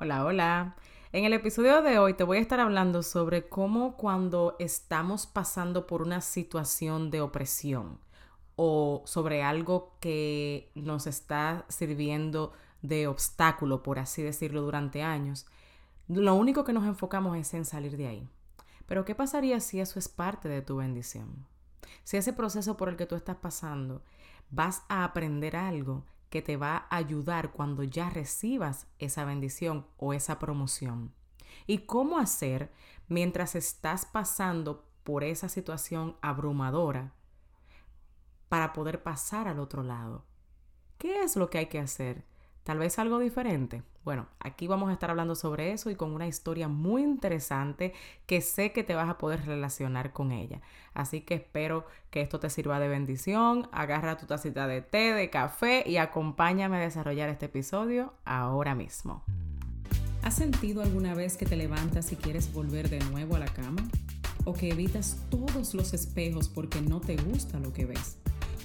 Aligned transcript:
Hola, 0.00 0.24
hola. 0.24 0.76
En 1.10 1.24
el 1.24 1.32
episodio 1.32 1.82
de 1.82 1.98
hoy 1.98 2.14
te 2.14 2.22
voy 2.22 2.38
a 2.38 2.40
estar 2.40 2.60
hablando 2.60 3.02
sobre 3.02 3.48
cómo 3.48 3.96
cuando 3.96 4.54
estamos 4.60 5.26
pasando 5.26 5.88
por 5.88 6.02
una 6.02 6.20
situación 6.20 7.10
de 7.10 7.20
opresión 7.20 7.98
o 8.54 9.02
sobre 9.06 9.42
algo 9.42 9.96
que 9.98 10.70
nos 10.76 11.08
está 11.08 11.64
sirviendo 11.68 12.52
de 12.80 13.08
obstáculo, 13.08 13.82
por 13.82 13.98
así 13.98 14.22
decirlo, 14.22 14.62
durante 14.62 15.02
años, 15.02 15.46
lo 16.06 16.36
único 16.36 16.62
que 16.62 16.72
nos 16.72 16.86
enfocamos 16.86 17.36
es 17.36 17.52
en 17.54 17.64
salir 17.64 17.96
de 17.96 18.06
ahí. 18.06 18.28
Pero 18.86 19.04
¿qué 19.04 19.16
pasaría 19.16 19.58
si 19.58 19.80
eso 19.80 19.98
es 19.98 20.08
parte 20.08 20.48
de 20.48 20.62
tu 20.62 20.76
bendición? 20.76 21.44
Si 22.04 22.16
ese 22.16 22.32
proceso 22.32 22.76
por 22.76 22.88
el 22.88 22.94
que 22.94 23.06
tú 23.06 23.16
estás 23.16 23.38
pasando 23.38 24.04
vas 24.48 24.84
a 24.88 25.02
aprender 25.02 25.56
algo 25.56 26.04
que 26.30 26.42
te 26.42 26.56
va 26.56 26.86
a 26.90 26.96
ayudar 26.96 27.52
cuando 27.52 27.82
ya 27.82 28.10
recibas 28.10 28.86
esa 28.98 29.24
bendición 29.24 29.86
o 29.96 30.12
esa 30.12 30.38
promoción. 30.38 31.12
¿Y 31.66 31.78
cómo 31.78 32.18
hacer 32.18 32.70
mientras 33.08 33.54
estás 33.54 34.06
pasando 34.06 34.84
por 35.04 35.24
esa 35.24 35.48
situación 35.48 36.16
abrumadora 36.20 37.14
para 38.48 38.72
poder 38.72 39.02
pasar 39.02 39.48
al 39.48 39.58
otro 39.58 39.82
lado? 39.82 40.24
¿Qué 40.98 41.22
es 41.22 41.36
lo 41.36 41.48
que 41.48 41.58
hay 41.58 41.66
que 41.66 41.78
hacer? 41.78 42.27
Tal 42.68 42.76
vez 42.76 42.98
algo 42.98 43.18
diferente. 43.18 43.82
Bueno, 44.04 44.26
aquí 44.40 44.66
vamos 44.66 44.90
a 44.90 44.92
estar 44.92 45.08
hablando 45.08 45.34
sobre 45.34 45.72
eso 45.72 45.88
y 45.88 45.94
con 45.94 46.12
una 46.12 46.26
historia 46.26 46.68
muy 46.68 47.02
interesante 47.02 47.94
que 48.26 48.42
sé 48.42 48.72
que 48.72 48.84
te 48.84 48.94
vas 48.94 49.08
a 49.08 49.16
poder 49.16 49.46
relacionar 49.46 50.12
con 50.12 50.32
ella. 50.32 50.60
Así 50.92 51.22
que 51.22 51.36
espero 51.36 51.86
que 52.10 52.20
esto 52.20 52.40
te 52.40 52.50
sirva 52.50 52.78
de 52.78 52.88
bendición. 52.88 53.70
Agarra 53.72 54.18
tu 54.18 54.26
tacita 54.26 54.66
de 54.66 54.82
té, 54.82 55.14
de 55.14 55.30
café 55.30 55.82
y 55.86 55.96
acompáñame 55.96 56.76
a 56.76 56.80
desarrollar 56.80 57.30
este 57.30 57.46
episodio 57.46 58.12
ahora 58.26 58.74
mismo. 58.74 59.24
¿Has 60.22 60.34
sentido 60.34 60.82
alguna 60.82 61.14
vez 61.14 61.38
que 61.38 61.46
te 61.46 61.56
levantas 61.56 62.12
y 62.12 62.16
quieres 62.16 62.52
volver 62.52 62.90
de 62.90 62.98
nuevo 62.98 63.36
a 63.36 63.38
la 63.38 63.48
cama? 63.48 63.82
¿O 64.44 64.52
que 64.52 64.68
evitas 64.68 65.24
todos 65.30 65.72
los 65.72 65.94
espejos 65.94 66.50
porque 66.50 66.82
no 66.82 67.00
te 67.00 67.16
gusta 67.16 67.58
lo 67.60 67.72
que 67.72 67.86
ves? 67.86 68.18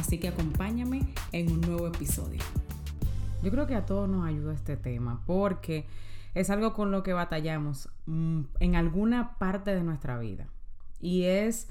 Así 0.00 0.16
que 0.16 0.28
acompáñame 0.28 1.02
en 1.30 1.52
un 1.52 1.60
nuevo 1.60 1.86
episodio. 1.86 2.40
Yo 3.42 3.50
creo 3.50 3.66
que 3.66 3.74
a 3.74 3.84
todos 3.84 4.08
nos 4.08 4.26
ayuda 4.26 4.54
este 4.54 4.78
tema 4.78 5.22
porque 5.26 5.84
es 6.34 6.48
algo 6.48 6.72
con 6.72 6.90
lo 6.90 7.02
que 7.02 7.12
batallamos 7.12 7.90
mm, 8.06 8.40
en 8.60 8.76
alguna 8.76 9.36
parte 9.36 9.74
de 9.74 9.82
nuestra 9.82 10.18
vida. 10.18 10.48
Y 11.02 11.24
es 11.24 11.68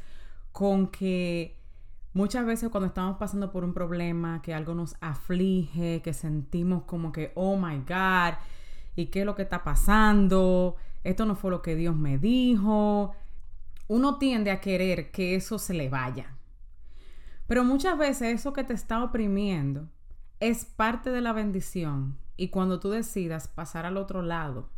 con 0.51 0.89
que 0.89 1.57
muchas 2.13 2.45
veces 2.45 2.69
cuando 2.69 2.85
estamos 2.85 3.17
pasando 3.17 3.51
por 3.51 3.63
un 3.63 3.73
problema, 3.73 4.43
que 4.43 4.53
algo 4.53 4.75
nos 4.75 4.95
aflige, 5.01 6.03
que 6.03 6.13
sentimos 6.13 6.83
como 6.83 7.11
que, 7.11 7.31
oh 7.33 7.57
my 7.57 7.77
God, 7.77 8.35
¿y 8.95 9.07
qué 9.07 9.21
es 9.21 9.25
lo 9.25 9.33
que 9.33 9.41
está 9.41 9.63
pasando? 9.63 10.75
Esto 11.03 11.25
no 11.25 11.35
fue 11.35 11.49
lo 11.49 11.63
que 11.63 11.75
Dios 11.75 11.95
me 11.95 12.19
dijo. 12.19 13.11
Uno 13.87 14.19
tiende 14.19 14.51
a 14.51 14.61
querer 14.61 15.09
que 15.09 15.33
eso 15.33 15.57
se 15.57 15.73
le 15.73 15.89
vaya, 15.89 16.35
pero 17.49 17.63
muchas 17.63 17.97
veces 17.97 18.35
eso 18.35 18.53
que 18.53 18.63
te 18.63 18.75
está 18.75 19.03
oprimiendo 19.03 19.89
es 20.39 20.65
parte 20.65 21.09
de 21.09 21.19
la 21.19 21.33
bendición 21.33 22.15
y 22.37 22.49
cuando 22.49 22.79
tú 22.79 22.91
decidas 22.91 23.47
pasar 23.47 23.87
al 23.87 23.97
otro 23.97 24.21
lado 24.21 24.69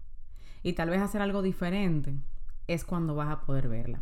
y 0.64 0.72
tal 0.72 0.90
vez 0.90 1.02
hacer 1.02 1.22
algo 1.22 1.42
diferente, 1.42 2.16
es 2.68 2.86
cuando 2.86 3.14
vas 3.14 3.28
a 3.28 3.42
poder 3.42 3.68
verla. 3.68 4.00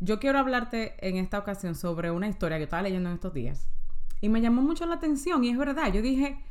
Yo 0.00 0.20
quiero 0.20 0.38
hablarte 0.38 0.96
en 1.00 1.16
esta 1.16 1.38
ocasión 1.38 1.74
sobre 1.74 2.10
una 2.10 2.28
historia 2.28 2.58
que 2.58 2.64
estaba 2.64 2.82
leyendo 2.82 3.08
en 3.08 3.14
estos 3.14 3.32
días 3.32 3.70
y 4.20 4.28
me 4.28 4.42
llamó 4.42 4.60
mucho 4.60 4.84
la 4.84 4.96
atención 4.96 5.42
y 5.42 5.48
es 5.48 5.56
verdad, 5.56 5.90
yo 5.90 6.02
dije, 6.02 6.44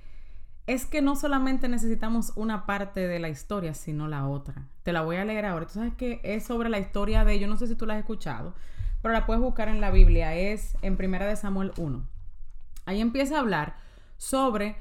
es 0.65 0.87
que 0.87 1.03
no 1.03 1.15
solamente 1.15 1.67
necesitamos 1.67 2.33
una 2.35 2.65
parte 2.65 3.07
de 3.07 3.19
la 3.19 3.29
historia, 3.29 3.75
sino 3.75 4.07
la 4.07 4.27
otra. 4.27 4.69
Te 4.81 4.91
la 4.91 5.03
voy 5.03 5.17
a 5.17 5.25
leer 5.25 5.45
ahora. 5.45 5.67
Tú 5.67 5.73
sabes 5.73 5.93
que 5.93 6.19
es 6.23 6.45
sobre 6.45 6.69
la 6.69 6.79
historia 6.79 7.23
de, 7.23 7.37
yo 7.37 7.47
no 7.47 7.57
sé 7.57 7.67
si 7.67 7.75
tú 7.75 7.85
la 7.85 7.93
has 7.93 7.99
escuchado, 7.99 8.55
pero 9.03 9.13
la 9.13 9.25
puedes 9.25 9.43
buscar 9.43 9.67
en 9.67 9.81
la 9.81 9.91
Biblia, 9.91 10.33
es 10.33 10.77
en 10.81 10.95
Primera 10.95 11.27
de 11.27 11.35
Samuel 11.35 11.73
1. 11.77 12.07
Ahí 12.85 13.01
empieza 13.01 13.35
a 13.35 13.41
hablar 13.41 13.75
sobre 14.15 14.77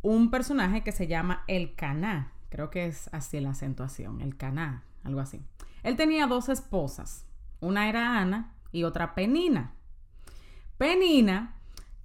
un 0.00 0.30
personaje 0.30 0.84
que 0.84 0.92
se 0.92 1.08
llama 1.08 1.42
el 1.48 1.74
Caná. 1.74 2.32
Creo 2.50 2.70
que 2.70 2.86
es 2.86 3.12
así 3.12 3.40
la 3.40 3.50
acentuación, 3.50 4.20
el 4.20 4.36
Caná, 4.36 4.84
algo 5.02 5.18
así. 5.18 5.44
Él 5.82 5.96
tenía 5.96 6.28
dos 6.28 6.48
esposas. 6.48 7.26
Una 7.58 7.88
era 7.88 8.20
Ana 8.20 8.52
y 8.70 8.84
otra 8.84 9.16
Penina. 9.16 9.72
Penina, 10.78 11.56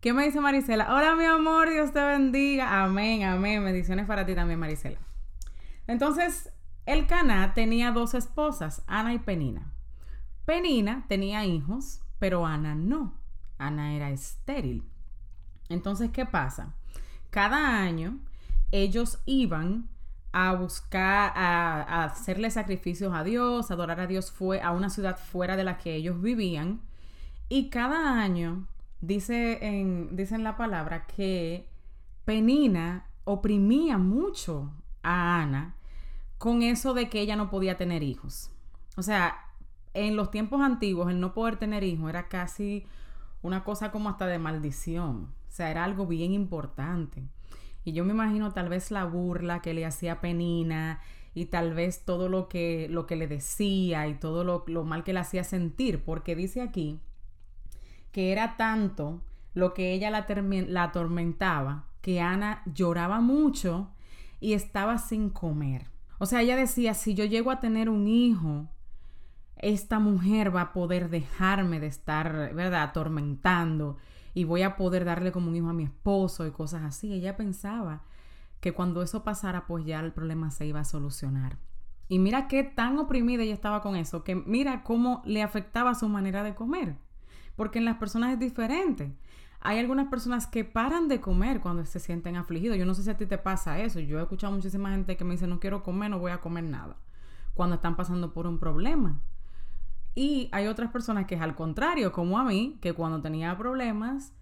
¿qué 0.01 0.11
me 0.11 0.25
dice 0.25 0.41
Marisela? 0.41 0.95
Hola 0.95 1.15
mi 1.15 1.25
amor, 1.25 1.69
Dios 1.69 1.91
te 1.91 2.03
bendiga. 2.03 2.83
Amén, 2.83 3.23
amén. 3.25 3.63
Bendiciones 3.63 4.07
para 4.07 4.25
ti 4.25 4.33
también, 4.33 4.59
Marisela. 4.59 4.97
Entonces, 5.85 6.51
el 6.87 7.05
Caná 7.05 7.53
tenía 7.53 7.91
dos 7.91 8.15
esposas, 8.15 8.83
Ana 8.87 9.13
y 9.13 9.19
Penina. 9.19 9.71
Penina 10.49 11.05
tenía 11.07 11.45
hijos, 11.45 12.01
pero 12.17 12.43
Ana 12.43 12.73
no. 12.73 13.13
Ana 13.59 13.93
era 13.93 14.09
estéril. 14.09 14.83
Entonces, 15.69 16.09
¿qué 16.09 16.25
pasa? 16.25 16.73
Cada 17.29 17.83
año 17.83 18.17
ellos 18.71 19.19
iban 19.27 19.89
a 20.31 20.53
buscar, 20.53 21.33
a, 21.35 22.05
hacerle 22.05 22.49
sacrificios 22.49 23.13
a 23.13 23.23
Dios, 23.23 23.69
adorar 23.69 23.99
a 23.99 24.07
Dios 24.07 24.31
fue 24.31 24.59
a 24.59 24.71
una 24.71 24.89
ciudad 24.89 25.19
fuera 25.19 25.55
de 25.55 25.63
la 25.63 25.77
que 25.77 25.93
ellos 25.93 26.19
vivían. 26.19 26.81
Y 27.47 27.69
cada 27.69 28.19
año, 28.19 28.65
dice 29.01 29.59
en, 29.61 30.15
dice 30.15 30.33
en 30.33 30.43
la 30.43 30.57
palabra, 30.57 31.05
que 31.05 31.69
Penina 32.25 33.05
oprimía 33.23 33.99
mucho 33.99 34.73
a 35.03 35.43
Ana 35.43 35.75
con 36.39 36.63
eso 36.63 36.95
de 36.95 37.07
que 37.07 37.21
ella 37.21 37.35
no 37.35 37.51
podía 37.51 37.77
tener 37.77 38.01
hijos. 38.01 38.49
O 38.97 39.03
sea, 39.03 39.45
en 39.93 40.15
los 40.15 40.31
tiempos 40.31 40.61
antiguos 40.61 41.09
el 41.09 41.19
no 41.19 41.33
poder 41.33 41.57
tener 41.57 41.83
hijos 41.83 42.09
era 42.09 42.27
casi 42.27 42.85
una 43.41 43.63
cosa 43.63 43.91
como 43.91 44.09
hasta 44.09 44.27
de 44.27 44.39
maldición. 44.39 45.33
O 45.47 45.51
sea, 45.51 45.71
era 45.71 45.83
algo 45.83 46.05
bien 46.05 46.33
importante. 46.33 47.23
Y 47.83 47.93
yo 47.93 48.05
me 48.05 48.13
imagino 48.13 48.51
tal 48.51 48.69
vez 48.69 48.91
la 48.91 49.05
burla 49.05 49.61
que 49.61 49.73
le 49.73 49.85
hacía 49.85 50.21
Penina 50.21 50.99
y 51.33 51.45
tal 51.45 51.73
vez 51.73 52.05
todo 52.05 52.29
lo 52.29 52.49
que, 52.49 52.87
lo 52.89 53.07
que 53.07 53.15
le 53.15 53.27
decía 53.27 54.07
y 54.07 54.15
todo 54.15 54.43
lo, 54.43 54.63
lo 54.67 54.83
mal 54.83 55.03
que 55.03 55.13
le 55.13 55.19
hacía 55.19 55.43
sentir, 55.43 56.03
porque 56.03 56.35
dice 56.35 56.61
aquí 56.61 56.99
que 58.11 58.31
era 58.31 58.57
tanto 58.57 59.21
lo 59.53 59.73
que 59.73 59.93
ella 59.93 60.09
la, 60.09 60.25
la 60.67 60.83
atormentaba 60.83 61.85
que 62.01 62.21
Ana 62.21 62.63
lloraba 62.65 63.19
mucho 63.19 63.89
y 64.39 64.53
estaba 64.53 64.97
sin 64.97 65.29
comer. 65.29 65.87
O 66.17 66.25
sea, 66.25 66.41
ella 66.41 66.55
decía, 66.55 66.93
si 66.93 67.13
yo 67.13 67.25
llego 67.25 67.51
a 67.51 67.59
tener 67.59 67.89
un 67.89 68.07
hijo, 68.07 68.67
esta 69.59 69.99
mujer 69.99 70.55
va 70.55 70.61
a 70.61 70.73
poder 70.73 71.09
dejarme 71.09 71.79
de 71.79 71.87
estar, 71.87 72.53
¿verdad?, 72.53 72.83
atormentando 72.83 73.97
y 74.33 74.45
voy 74.45 74.61
a 74.61 74.75
poder 74.75 75.05
darle 75.05 75.31
como 75.31 75.49
un 75.49 75.55
hijo 75.55 75.69
a 75.69 75.73
mi 75.73 75.83
esposo 75.83 76.47
y 76.47 76.51
cosas 76.51 76.83
así. 76.83 77.13
Ella 77.13 77.35
pensaba 77.35 78.03
que 78.61 78.73
cuando 78.73 79.01
eso 79.01 79.23
pasara, 79.23 79.67
pues 79.67 79.85
ya 79.85 79.99
el 79.99 80.13
problema 80.13 80.51
se 80.51 80.65
iba 80.65 80.79
a 80.79 80.85
solucionar. 80.85 81.57
Y 82.07 82.19
mira 82.19 82.47
qué 82.47 82.63
tan 82.63 82.97
oprimida 82.97 83.43
ella 83.43 83.53
estaba 83.53 83.81
con 83.81 83.95
eso, 83.95 84.23
que 84.23 84.35
mira 84.35 84.83
cómo 84.83 85.21
le 85.25 85.43
afectaba 85.43 85.93
su 85.93 86.09
manera 86.09 86.41
de 86.43 86.55
comer. 86.55 86.95
Porque 87.55 87.79
en 87.79 87.85
las 87.85 87.97
personas 87.97 88.33
es 88.33 88.39
diferente. 88.39 89.15
Hay 89.61 89.77
algunas 89.77 90.07
personas 90.07 90.47
que 90.47 90.63
paran 90.63 91.07
de 91.09 91.19
comer 91.19 91.59
cuando 91.59 91.85
se 91.85 91.99
sienten 91.99 92.37
afligidos. 92.37 92.77
Yo 92.77 92.85
no 92.85 92.93
sé 92.93 93.03
si 93.03 93.09
a 93.09 93.17
ti 93.17 93.25
te 93.25 93.37
pasa 93.37 93.79
eso. 93.79 93.99
Yo 93.99 94.19
he 94.19 94.21
escuchado 94.21 94.53
muchísima 94.53 94.91
gente 94.91 95.17
que 95.17 95.25
me 95.25 95.33
dice, 95.33 95.47
no 95.47 95.59
quiero 95.59 95.83
comer, 95.83 96.09
no 96.09 96.19
voy 96.19 96.31
a 96.31 96.39
comer 96.39 96.63
nada. 96.63 96.95
Cuando 97.53 97.75
están 97.75 97.97
pasando 97.97 98.33
por 98.33 98.47
un 98.47 98.57
problema. 98.57 99.19
Y 100.19 100.49
hay 100.51 100.67
otras 100.67 100.91
personas 100.91 101.27
que 101.27 101.35
es 101.35 101.41
al 101.41 101.55
contrario, 101.55 102.11
como 102.11 102.37
a 102.37 102.43
mí, 102.43 102.77
que 102.81 102.91
cuando 102.91 103.21
tenía 103.21 103.57
problemas, 103.57 104.33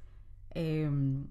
em, 0.56 1.28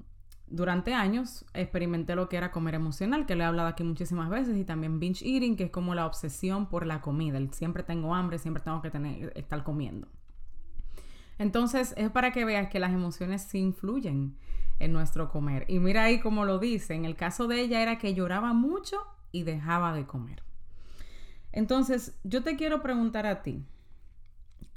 durante 0.47 0.95
años 0.95 1.45
experimenté 1.53 2.15
lo 2.15 2.29
que 2.29 2.37
era 2.37 2.53
comer 2.53 2.77
emocional, 2.77 3.27
que 3.27 3.35
le 3.35 3.43
he 3.43 3.45
hablado 3.45 3.67
aquí 3.67 3.83
muchísimas 3.83 4.31
veces, 4.31 4.57
y 4.57 4.65
también 4.65 5.01
binge 5.01 5.27
eating, 5.27 5.57
que 5.57 5.65
es 5.65 5.71
como 5.73 5.97
la 5.97 6.07
obsesión 6.07 6.69
por 6.69 6.87
la 6.87 7.01
comida. 7.01 7.41
siempre 7.51 7.83
tengo 7.83 8.15
hambre, 8.15 8.39
siempre 8.39 8.63
tengo 8.63 8.81
que 8.83 8.91
tener, 8.93 9.33
estar 9.35 9.65
comiendo. 9.65 10.07
Entonces, 11.39 11.93
es 11.97 12.09
para 12.11 12.31
que 12.31 12.45
veas 12.45 12.69
que 12.69 12.79
las 12.79 12.93
emociones 12.93 13.43
sí 13.43 13.59
influyen 13.59 14.37
en 14.79 14.93
nuestro 14.93 15.29
comer. 15.29 15.65
Y 15.67 15.81
mira 15.81 16.05
ahí 16.05 16.21
como 16.21 16.45
lo 16.45 16.61
dice, 16.61 16.95
en 16.95 17.05
el 17.05 17.17
caso 17.17 17.49
de 17.49 17.63
ella 17.63 17.83
era 17.83 17.99
que 17.99 18.15
lloraba 18.15 18.53
mucho 18.53 18.99
y 19.33 19.43
dejaba 19.43 19.93
de 19.93 20.07
comer. 20.07 20.45
Entonces, 21.51 22.17
yo 22.23 22.45
te 22.45 22.55
quiero 22.55 22.81
preguntar 22.81 23.27
a 23.27 23.43
ti, 23.43 23.67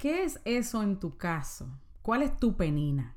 ¿qué 0.00 0.24
es 0.24 0.40
eso 0.46 0.82
en 0.82 0.98
tu 0.98 1.18
caso? 1.18 1.68
¿Cuál 2.00 2.22
es 2.22 2.34
tu 2.38 2.56
penina? 2.56 3.14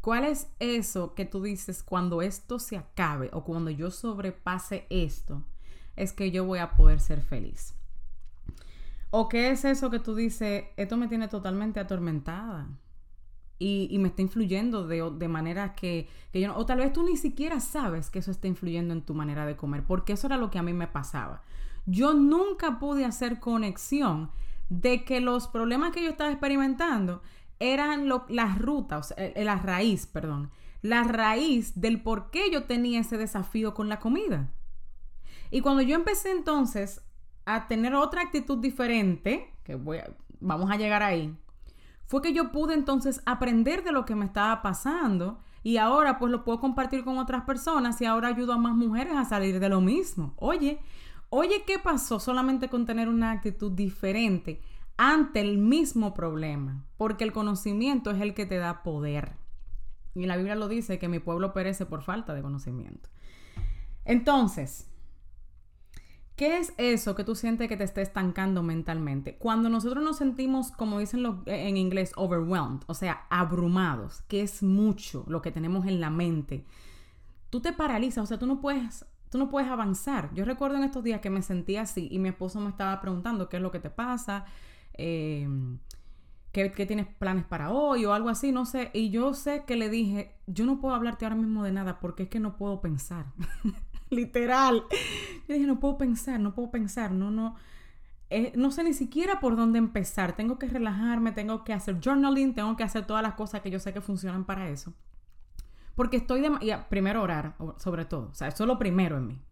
¿Cuál 0.00 0.24
es 0.24 0.48
eso 0.60 1.14
que 1.14 1.24
tú 1.24 1.42
dices 1.42 1.82
cuando 1.82 2.22
esto 2.22 2.60
se 2.60 2.76
acabe 2.76 3.28
o 3.32 3.42
cuando 3.42 3.68
yo 3.68 3.90
sobrepase 3.90 4.86
esto? 4.88 5.42
Es 5.96 6.12
que 6.12 6.30
yo 6.30 6.44
voy 6.44 6.60
a 6.60 6.76
poder 6.76 7.00
ser 7.00 7.20
feliz. 7.20 7.74
¿O 9.10 9.28
qué 9.28 9.50
es 9.50 9.64
eso 9.64 9.90
que 9.90 9.98
tú 9.98 10.14
dices, 10.14 10.66
esto 10.76 10.96
me 10.96 11.08
tiene 11.08 11.26
totalmente 11.26 11.80
atormentada? 11.80 12.68
Y, 13.58 13.98
me 13.98 14.10
está 14.10 14.22
influyendo 14.22 14.86
de, 14.86 15.10
de 15.10 15.26
manera 15.26 15.74
que, 15.74 16.08
que, 16.32 16.40
yo 16.40 16.46
no, 16.46 16.56
o 16.56 16.64
tal 16.64 16.78
vez 16.78 16.92
tú 16.92 17.02
ni 17.02 17.16
siquiera 17.16 17.58
sabes 17.58 18.08
que 18.08 18.20
eso 18.20 18.30
está 18.30 18.46
influyendo 18.46 18.94
en 18.94 19.02
tu 19.02 19.12
manera 19.12 19.44
de 19.44 19.56
comer, 19.56 19.82
porque 19.84 20.12
eso 20.12 20.28
era 20.28 20.36
lo 20.36 20.52
que 20.52 20.60
a 20.60 20.62
mí 20.62 20.72
me 20.72 20.86
pasaba. 20.86 21.42
Yo 21.84 22.14
nunca 22.14 22.78
pude 22.78 23.04
hacer 23.04 23.40
conexión 23.40 24.30
de 24.68 25.04
que 25.04 25.20
los 25.20 25.48
problemas 25.48 25.92
que 25.92 26.02
yo 26.02 26.10
estaba 26.10 26.30
experimentando 26.30 27.22
eran 27.58 28.08
las 28.28 28.58
rutas, 28.58 29.14
o 29.16 29.42
la 29.42 29.56
raíz, 29.56 30.06
perdón, 30.06 30.50
la 30.82 31.02
raíz 31.04 31.80
del 31.80 32.02
por 32.02 32.30
qué 32.30 32.50
yo 32.50 32.64
tenía 32.64 33.00
ese 33.00 33.16
desafío 33.18 33.74
con 33.74 33.88
la 33.88 33.98
comida. 33.98 34.52
Y 35.50 35.60
cuando 35.60 35.82
yo 35.82 35.96
empecé 35.96 36.30
entonces 36.30 37.02
a 37.46 37.66
tener 37.66 37.94
otra 37.94 38.22
actitud 38.22 38.58
diferente, 38.58 39.52
que 39.64 39.74
voy 39.74 39.98
vamos 40.40 40.70
a 40.70 40.76
llegar 40.76 41.02
ahí, 41.02 41.36
fue 42.06 42.22
que 42.22 42.32
yo 42.32 42.52
pude 42.52 42.74
entonces 42.74 43.22
aprender 43.26 43.82
de 43.82 43.92
lo 43.92 44.04
que 44.04 44.14
me 44.14 44.24
estaba 44.24 44.62
pasando 44.62 45.40
y 45.62 45.76
ahora 45.76 46.18
pues 46.18 46.30
lo 46.30 46.44
puedo 46.44 46.60
compartir 46.60 47.04
con 47.04 47.18
otras 47.18 47.44
personas 47.44 48.00
y 48.00 48.06
ahora 48.06 48.28
ayudo 48.28 48.52
a 48.52 48.58
más 48.58 48.74
mujeres 48.74 49.14
a 49.16 49.24
salir 49.24 49.58
de 49.60 49.68
lo 49.68 49.80
mismo. 49.80 50.32
Oye, 50.36 50.80
oye, 51.30 51.62
¿qué 51.66 51.78
pasó 51.78 52.20
solamente 52.20 52.68
con 52.68 52.86
tener 52.86 53.08
una 53.08 53.32
actitud 53.32 53.72
diferente? 53.72 54.60
ante 54.98 55.40
el 55.40 55.58
mismo 55.58 56.12
problema, 56.12 56.84
porque 56.98 57.24
el 57.24 57.32
conocimiento 57.32 58.10
es 58.10 58.20
el 58.20 58.34
que 58.34 58.44
te 58.44 58.56
da 58.58 58.82
poder. 58.82 59.36
Y 60.14 60.26
la 60.26 60.36
Biblia 60.36 60.56
lo 60.56 60.68
dice, 60.68 60.98
que 60.98 61.08
mi 61.08 61.20
pueblo 61.20 61.54
perece 61.54 61.86
por 61.86 62.02
falta 62.02 62.34
de 62.34 62.42
conocimiento. 62.42 63.08
Entonces, 64.04 64.90
¿qué 66.34 66.58
es 66.58 66.74
eso 66.78 67.14
que 67.14 67.22
tú 67.22 67.36
sientes 67.36 67.68
que 67.68 67.76
te 67.76 67.84
está 67.84 68.00
estancando 68.00 68.64
mentalmente? 68.64 69.36
Cuando 69.36 69.68
nosotros 69.68 70.02
nos 70.02 70.16
sentimos, 70.16 70.72
como 70.72 70.98
dicen 70.98 71.24
en 71.46 71.76
inglés, 71.76 72.12
overwhelmed, 72.16 72.82
o 72.88 72.94
sea, 72.94 73.26
abrumados, 73.30 74.22
que 74.22 74.42
es 74.42 74.64
mucho 74.64 75.24
lo 75.28 75.42
que 75.42 75.52
tenemos 75.52 75.86
en 75.86 76.00
la 76.00 76.10
mente, 76.10 76.66
tú 77.50 77.60
te 77.60 77.72
paralizas, 77.72 78.24
o 78.24 78.26
sea, 78.26 78.38
tú 78.40 78.46
no 78.46 78.60
puedes 78.60 79.06
tú 79.30 79.38
no 79.38 79.48
puedes 79.48 79.70
avanzar. 79.70 80.32
Yo 80.34 80.44
recuerdo 80.44 80.76
en 80.76 80.84
estos 80.84 81.04
días 81.04 81.20
que 81.20 81.30
me 81.30 81.42
sentía 81.42 81.82
así 81.82 82.08
y 82.10 82.18
mi 82.18 82.28
esposo 82.28 82.60
me 82.60 82.70
estaba 82.70 83.00
preguntando 83.00 83.48
qué 83.48 83.56
es 83.56 83.62
lo 83.62 83.70
que 83.70 83.80
te 83.80 83.90
pasa, 83.90 84.46
Em, 84.98 85.78
¿qué, 86.52 86.68
tienes 86.70 87.06
planes 87.06 87.44
para 87.44 87.70
hoy 87.70 88.04
o 88.04 88.12
algo 88.12 88.28
así, 88.28 88.52
no 88.52 88.66
sé. 88.66 88.90
Y 88.92 89.10
yo 89.10 89.32
sé 89.32 89.64
que 89.64 89.76
le 89.76 89.88
dije, 89.88 90.34
yo 90.46 90.66
no 90.66 90.80
puedo 90.80 90.94
hablarte 90.94 91.24
ahora 91.24 91.36
mismo 91.36 91.62
de 91.62 91.72
nada 91.72 92.00
porque 92.00 92.24
es 92.24 92.28
que 92.28 92.40
no 92.40 92.56
puedo 92.56 92.80
pensar. 92.80 93.26
Literal. 94.10 94.84
Yo 95.46 95.54
dije, 95.54 95.66
no 95.66 95.80
puedo 95.80 95.96
pensar, 95.96 96.40
no 96.40 96.54
puedo 96.54 96.70
pensar, 96.70 97.12
no, 97.12 97.30
no. 97.30 97.54
Eh, 98.30 98.52
no 98.56 98.70
sé 98.70 98.84
ni 98.84 98.92
siquiera 98.92 99.40
por 99.40 99.56
dónde 99.56 99.78
empezar. 99.78 100.34
Tengo 100.36 100.58
que 100.58 100.66
relajarme, 100.66 101.32
tengo 101.32 101.64
que 101.64 101.72
hacer 101.72 102.00
journaling, 102.02 102.54
tengo 102.54 102.76
que 102.76 102.82
hacer 102.82 103.06
todas 103.06 103.22
las 103.22 103.34
cosas 103.34 103.62
que 103.62 103.70
yo 103.70 103.78
sé 103.78 103.92
que 103.92 104.00
funcionan 104.00 104.44
para 104.44 104.68
eso. 104.68 104.92
Porque 105.98 106.16
estoy 106.16 106.40
de... 106.40 106.48
Y 106.62 106.72
primero 106.88 107.22
orar, 107.22 107.56
sobre 107.76 108.06
todo. 108.06 108.30
O 108.30 108.34
sea, 108.34 108.48
eso 108.48 108.64
es 108.64 108.68
lo 108.68 108.78
primero 108.78 109.18
en 109.18 109.26
mí. 109.26 109.42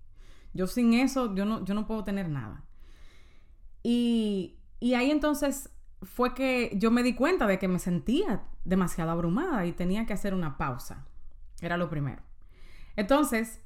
Yo 0.55 0.67
sin 0.67 0.95
eso, 0.95 1.35
yo 1.35 1.45
no, 1.45 1.63
yo 1.63 1.75
no 1.75 1.87
puedo 1.87 2.05
tener 2.05 2.31
nada. 2.31 2.65
Y 3.83 4.57
y 4.81 4.95
ahí 4.95 5.11
entonces 5.11 5.71
fue 6.03 6.35
que 6.35 6.73
yo 6.77 6.91
me 6.91 7.03
di 7.03 7.15
cuenta 7.15 7.47
de 7.47 7.59
que 7.59 7.69
me 7.69 7.79
sentía 7.79 8.45
demasiado 8.65 9.11
abrumada 9.11 9.65
y 9.67 9.73
tenía 9.73 10.07
que 10.07 10.13
hacer 10.13 10.35
una 10.35 10.59
pausa. 10.59 11.07
Era 11.61 11.77
lo 11.77 11.89
primero. 11.89 12.23
Entonces, 12.97 13.61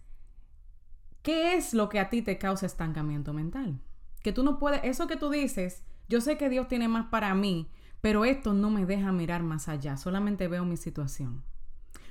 ¿qué 1.22 1.54
es 1.56 1.74
lo 1.74 1.88
que 1.88 1.98
a 1.98 2.08
ti 2.08 2.22
te 2.22 2.38
causa 2.38 2.66
estancamiento 2.66 3.32
mental? 3.32 3.80
Que 4.22 4.32
tú 4.32 4.44
no 4.44 4.58
puedes, 4.58 4.80
eso 4.84 5.06
que 5.06 5.16
tú 5.16 5.30
dices, 5.30 5.82
yo 6.08 6.20
sé 6.20 6.36
que 6.36 6.48
Dios 6.48 6.68
tiene 6.68 6.88
más 6.88 7.06
para 7.06 7.34
mí, 7.34 7.70
pero 8.00 8.24
esto 8.24 8.52
no 8.52 8.70
me 8.70 8.86
deja 8.86 9.12
mirar 9.12 9.42
más 9.42 9.68
allá, 9.68 9.96
solamente 9.96 10.48
veo 10.48 10.64
mi 10.64 10.76
situación. 10.76 11.42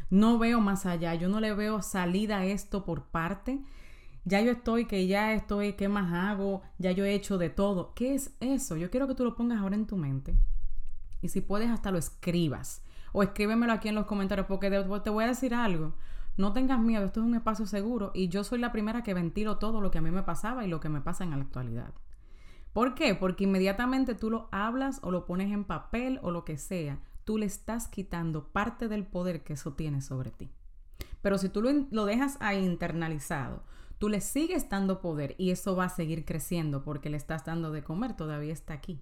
No 0.10 0.40
veo 0.40 0.60
más 0.60 0.86
allá, 0.86 1.16
yo 1.16 1.30
no 1.30 1.40
le 1.40 1.54
veo 1.54 1.82
salida 1.82 2.40
a 2.40 2.46
esto 2.46 2.84
por 2.84 3.06
parte 3.06 3.62
ya 4.26 4.42
yo 4.42 4.52
estoy, 4.52 4.86
que 4.86 5.08
ya 5.08 5.34
estoy, 5.34 5.74
¿qué 5.74 5.88
más 5.88 6.14
hago? 6.14 6.62
Ya 6.78 6.92
yo 6.92 7.06
he 7.06 7.14
hecho 7.14 7.38
de 7.38 7.50
todo. 7.50 7.94
¿Qué 7.96 8.14
es 8.14 8.36
eso? 8.40 8.76
Yo 8.78 8.92
quiero 8.92 9.08
que 9.08 9.16
tú 9.16 9.24
lo 9.24 9.36
pongas 9.36 9.60
ahora 9.60 9.76
en 9.76 9.88
tu 9.88 9.98
mente. 9.98 10.36
Y 11.22 11.30
si 11.30 11.42
puedes, 11.42 11.70
hasta 11.70 11.92
lo 11.92 11.98
escribas. 11.98 12.84
O 13.12 13.24
escríbemelo 13.24 13.74
aquí 13.74 13.90
en 13.90 13.96
los 13.96 14.06
comentarios, 14.06 14.48
porque 14.48 14.70
te 14.70 15.10
voy 15.10 15.24
a 15.24 15.28
decir 15.28 15.56
algo. 15.56 15.96
No 16.38 16.54
tengas 16.54 16.80
miedo, 16.80 17.06
esto 17.06 17.22
es 17.22 17.26
un 17.26 17.36
espacio 17.36 17.66
seguro 17.66 18.12
y 18.14 18.30
yo 18.30 18.46
soy 18.46 18.60
la 18.60 18.72
primera 18.72 19.04
que 19.04 19.14
ventilo 19.14 19.58
todo 19.58 19.82
lo 19.82 19.92
que 19.92 19.98
a 19.98 20.02
mí 20.02 20.10
me 20.10 20.24
pasaba 20.24 20.64
y 20.64 20.70
lo 20.70 20.80
que 20.80 20.88
me 20.88 21.02
pasa 21.02 21.26
en 21.26 21.32
la 21.32 21.38
actualidad. 21.38 21.94
¿Por 22.72 22.94
qué? 22.94 23.14
Porque 23.14 23.44
inmediatamente 23.44 24.16
tú 24.16 24.30
lo 24.30 24.48
hablas 24.52 25.00
o 25.04 25.12
lo 25.12 25.26
pones 25.26 25.52
en 25.52 25.66
papel 25.66 26.20
o 26.22 26.32
lo 26.32 26.46
que 26.46 26.58
sea, 26.58 27.00
tú 27.30 27.38
le 27.38 27.46
estás 27.46 27.88
quitando 27.88 28.48
parte 28.48 28.88
del 28.88 29.06
poder 29.06 29.44
que 29.44 29.54
eso 29.54 29.74
tiene 29.74 30.02
sobre 30.02 30.31
ti. 30.31 30.50
Pero 31.22 31.38
si 31.38 31.48
tú 31.48 31.62
lo, 31.62 31.70
lo 31.92 32.06
dejas 32.06 32.38
ahí 32.40 32.66
internalizado, 32.66 33.62
tú 34.00 34.10
le 34.10 34.20
sigues 34.20 34.68
dando 34.68 35.00
poder 35.00 35.36
y 35.38 35.52
eso 35.52 35.76
va 35.76 35.84
a 35.84 35.90
seguir 35.90 36.26
creciendo 36.26 36.84
porque 36.84 37.12
le 37.12 37.18
estás 37.18 37.46
dando 37.46 37.70
de 37.70 37.84
comer, 37.84 38.16
todavía 38.16 38.52
está 38.52 38.74
aquí. 38.74 39.00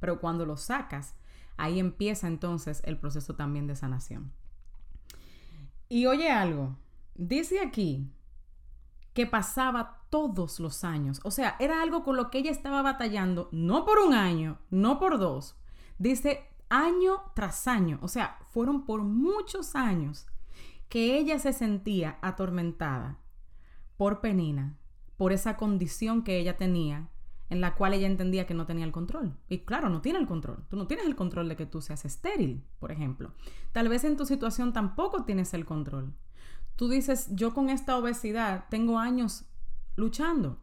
Pero 0.00 0.20
cuando 0.20 0.44
lo 0.44 0.58
sacas, 0.58 1.14
ahí 1.56 1.80
empieza 1.80 2.28
entonces 2.28 2.82
el 2.84 2.98
proceso 2.98 3.36
también 3.36 3.66
de 3.66 3.76
sanación. 3.76 4.34
Y 5.88 6.04
oye 6.04 6.30
algo, 6.30 6.76
dice 7.14 7.60
aquí 7.60 8.12
que 9.14 9.26
pasaba 9.26 10.02
todos 10.10 10.60
los 10.60 10.84
años, 10.84 11.20
o 11.24 11.30
sea, 11.30 11.56
era 11.58 11.80
algo 11.80 12.04
con 12.04 12.16
lo 12.16 12.30
que 12.30 12.36
ella 12.36 12.50
estaba 12.50 12.82
batallando, 12.82 13.48
no 13.50 13.86
por 13.86 13.98
un 14.00 14.12
año, 14.12 14.58
no 14.68 14.98
por 14.98 15.18
dos, 15.18 15.56
dice 15.98 16.50
año 16.68 17.22
tras 17.34 17.66
año, 17.66 17.98
o 18.02 18.08
sea, 18.08 18.38
fueron 18.50 18.84
por 18.84 19.02
muchos 19.02 19.76
años 19.76 20.26
que 20.88 21.18
ella 21.18 21.38
se 21.38 21.52
sentía 21.52 22.18
atormentada 22.22 23.18
por 23.96 24.20
Penina, 24.20 24.76
por 25.16 25.32
esa 25.32 25.56
condición 25.56 26.22
que 26.22 26.38
ella 26.38 26.56
tenía, 26.56 27.08
en 27.48 27.60
la 27.60 27.74
cual 27.74 27.94
ella 27.94 28.06
entendía 28.06 28.46
que 28.46 28.54
no 28.54 28.66
tenía 28.66 28.84
el 28.84 28.92
control. 28.92 29.36
Y 29.48 29.60
claro, 29.60 29.88
no 29.88 30.02
tiene 30.02 30.18
el 30.18 30.26
control. 30.26 30.64
Tú 30.68 30.76
no 30.76 30.86
tienes 30.86 31.06
el 31.06 31.16
control 31.16 31.48
de 31.48 31.56
que 31.56 31.66
tú 31.66 31.80
seas 31.80 32.04
estéril, 32.04 32.64
por 32.78 32.90
ejemplo. 32.90 33.32
Tal 33.72 33.88
vez 33.88 34.04
en 34.04 34.16
tu 34.16 34.26
situación 34.26 34.72
tampoco 34.72 35.24
tienes 35.24 35.54
el 35.54 35.64
control. 35.64 36.12
Tú 36.74 36.88
dices, 36.88 37.28
yo 37.30 37.54
con 37.54 37.70
esta 37.70 37.96
obesidad 37.96 38.66
tengo 38.68 38.98
años 38.98 39.46
luchando. 39.94 40.60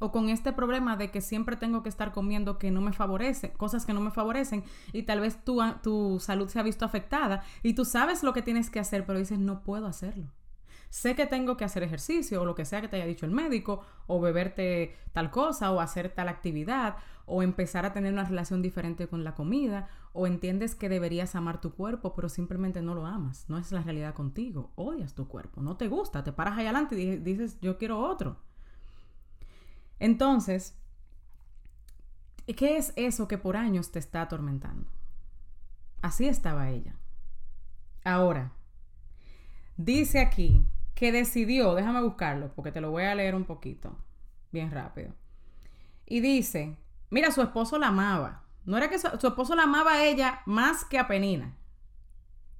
O 0.00 0.10
con 0.10 0.28
este 0.28 0.52
problema 0.52 0.96
de 0.96 1.12
que 1.12 1.20
siempre 1.20 1.56
tengo 1.56 1.84
que 1.84 1.88
estar 1.88 2.10
comiendo 2.10 2.58
que 2.58 2.72
no 2.72 2.80
me 2.80 2.92
favorece, 2.92 3.52
cosas 3.52 3.86
que 3.86 3.92
no 3.92 4.00
me 4.00 4.10
favorecen, 4.10 4.64
y 4.92 5.04
tal 5.04 5.20
vez 5.20 5.44
tu, 5.44 5.60
tu 5.82 6.18
salud 6.18 6.48
se 6.48 6.58
ha 6.58 6.64
visto 6.64 6.84
afectada 6.84 7.44
y 7.62 7.74
tú 7.74 7.84
sabes 7.84 8.24
lo 8.24 8.32
que 8.32 8.42
tienes 8.42 8.70
que 8.70 8.80
hacer, 8.80 9.06
pero 9.06 9.18
dices, 9.20 9.38
no 9.38 9.62
puedo 9.62 9.86
hacerlo 9.86 10.32
sé 10.90 11.14
que 11.14 11.26
tengo 11.26 11.56
que 11.56 11.64
hacer 11.64 11.82
ejercicio 11.82 12.42
o 12.42 12.44
lo 12.44 12.54
que 12.54 12.64
sea 12.64 12.80
que 12.80 12.88
te 12.88 12.96
haya 12.96 13.06
dicho 13.06 13.24
el 13.24 13.32
médico, 13.32 13.82
o 14.06 14.20
beberte 14.20 14.96
tal 15.12 15.30
cosa, 15.30 15.70
o 15.70 15.80
hacer 15.80 16.10
tal 16.10 16.28
actividad, 16.28 16.96
o 17.26 17.42
empezar 17.42 17.86
a 17.86 17.92
tener 17.92 18.12
una 18.12 18.24
relación 18.24 18.60
diferente 18.60 19.06
con 19.06 19.24
la 19.24 19.34
comida, 19.34 19.88
o 20.12 20.26
entiendes 20.26 20.74
que 20.74 20.88
deberías 20.88 21.36
amar 21.36 21.60
tu 21.60 21.72
cuerpo, 21.72 22.14
pero 22.14 22.28
simplemente 22.28 22.82
no 22.82 22.94
lo 22.94 23.06
amas, 23.06 23.48
no 23.48 23.56
es 23.56 23.70
la 23.72 23.82
realidad 23.82 24.14
contigo, 24.14 24.72
odias 24.74 25.14
tu 25.14 25.28
cuerpo, 25.28 25.62
no 25.62 25.76
te 25.76 25.88
gusta, 25.88 26.24
te 26.24 26.32
paras 26.32 26.58
ahí 26.58 26.66
adelante 26.66 27.00
y 27.00 27.16
dices, 27.16 27.58
yo 27.60 27.78
quiero 27.78 28.00
otro. 28.00 28.36
Entonces, 30.00 30.74
¿qué 32.46 32.78
es 32.78 32.92
eso 32.96 33.28
que 33.28 33.38
por 33.38 33.56
años 33.56 33.92
te 33.92 33.98
está 33.98 34.22
atormentando? 34.22 34.90
Así 36.02 36.26
estaba 36.26 36.70
ella. 36.70 36.96
Ahora, 38.02 38.52
dice 39.76 40.20
aquí 40.20 40.66
que 40.94 41.12
decidió, 41.12 41.74
déjame 41.74 42.02
buscarlo 42.02 42.52
porque 42.54 42.72
te 42.72 42.80
lo 42.80 42.90
voy 42.90 43.04
a 43.04 43.14
leer 43.14 43.34
un 43.34 43.44
poquito, 43.44 43.96
bien 44.50 44.70
rápido. 44.70 45.12
Y 46.06 46.20
dice, 46.20 46.76
mira, 47.10 47.30
su 47.30 47.42
esposo 47.42 47.78
la 47.78 47.88
amaba. 47.88 48.44
No 48.64 48.76
era 48.78 48.88
que 48.88 48.98
su, 48.98 49.08
esposo 49.08 49.54
la 49.54 49.64
amaba 49.64 49.92
a 49.92 50.04
ella 50.04 50.40
más 50.46 50.84
que 50.84 50.98
a 50.98 51.08
Penina, 51.08 51.56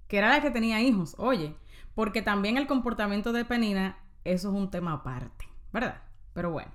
que 0.08 0.18
era 0.18 0.28
la 0.28 0.42
que 0.42 0.50
tenía 0.50 0.80
hijos, 0.80 1.14
oye, 1.18 1.56
porque 1.94 2.22
también 2.22 2.56
el 2.56 2.66
comportamiento 2.66 3.32
de 3.32 3.44
Penina, 3.44 3.98
eso 4.24 4.48
es 4.48 4.54
un 4.54 4.70
tema 4.70 4.92
aparte, 4.92 5.46
¿verdad? 5.72 6.02
Pero 6.32 6.50
bueno, 6.50 6.72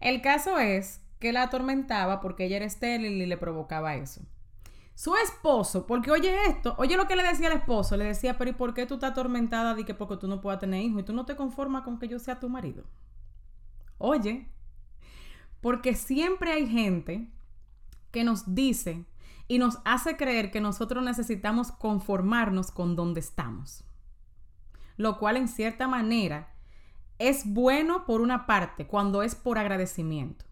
el 0.00 0.22
caso 0.22 0.58
es 0.58 1.02
que 1.18 1.32
la 1.32 1.44
atormentaba 1.44 2.20
porque 2.20 2.44
ella 2.46 2.56
era 2.56 2.66
estéril 2.66 3.20
y 3.20 3.26
le 3.26 3.36
provocaba 3.36 3.96
eso. 3.96 4.22
Su 4.94 5.14
esposo, 5.16 5.86
porque 5.86 6.10
oye 6.10 6.36
esto, 6.48 6.74
oye 6.78 6.96
lo 6.96 7.06
que 7.06 7.16
le 7.16 7.22
decía 7.22 7.48
al 7.48 7.56
esposo, 7.58 7.96
le 7.96 8.04
decía, 8.04 8.36
pero 8.36 8.50
¿y 8.50 8.54
por 8.54 8.74
qué 8.74 8.86
tú 8.86 8.94
estás 8.94 9.12
atormentada 9.12 9.74
de 9.74 9.84
que 9.84 9.94
porque 9.94 10.16
tú 10.16 10.26
no 10.28 10.40
puedas 10.40 10.60
tener 10.60 10.82
hijos 10.82 11.02
y 11.02 11.04
tú 11.04 11.12
no 11.12 11.24
te 11.24 11.36
conformas 11.36 11.82
con 11.82 11.98
que 11.98 12.08
yo 12.08 12.18
sea 12.18 12.40
tu 12.40 12.48
marido? 12.48 12.84
Oye, 13.98 14.48
Porque 15.60 15.94
siempre 15.94 16.52
hay 16.52 16.68
gente 16.68 17.30
que 18.10 18.24
nos 18.24 18.54
dice 18.54 19.04
y 19.48 19.58
nos 19.58 19.78
hace 19.84 20.16
creer 20.16 20.50
que 20.50 20.60
nosotros 20.60 21.02
necesitamos 21.04 21.72
conformarnos 21.72 22.70
con 22.70 22.96
donde 22.96 23.20
estamos. 23.20 23.84
Lo 24.96 25.18
cual 25.18 25.36
en 25.36 25.48
cierta 25.48 25.88
manera 25.88 26.54
es 27.18 27.42
bueno 27.46 28.04
por 28.06 28.20
una 28.20 28.46
parte 28.46 28.86
cuando 28.86 29.22
es 29.22 29.34
por 29.34 29.58
agradecimiento. 29.58 30.44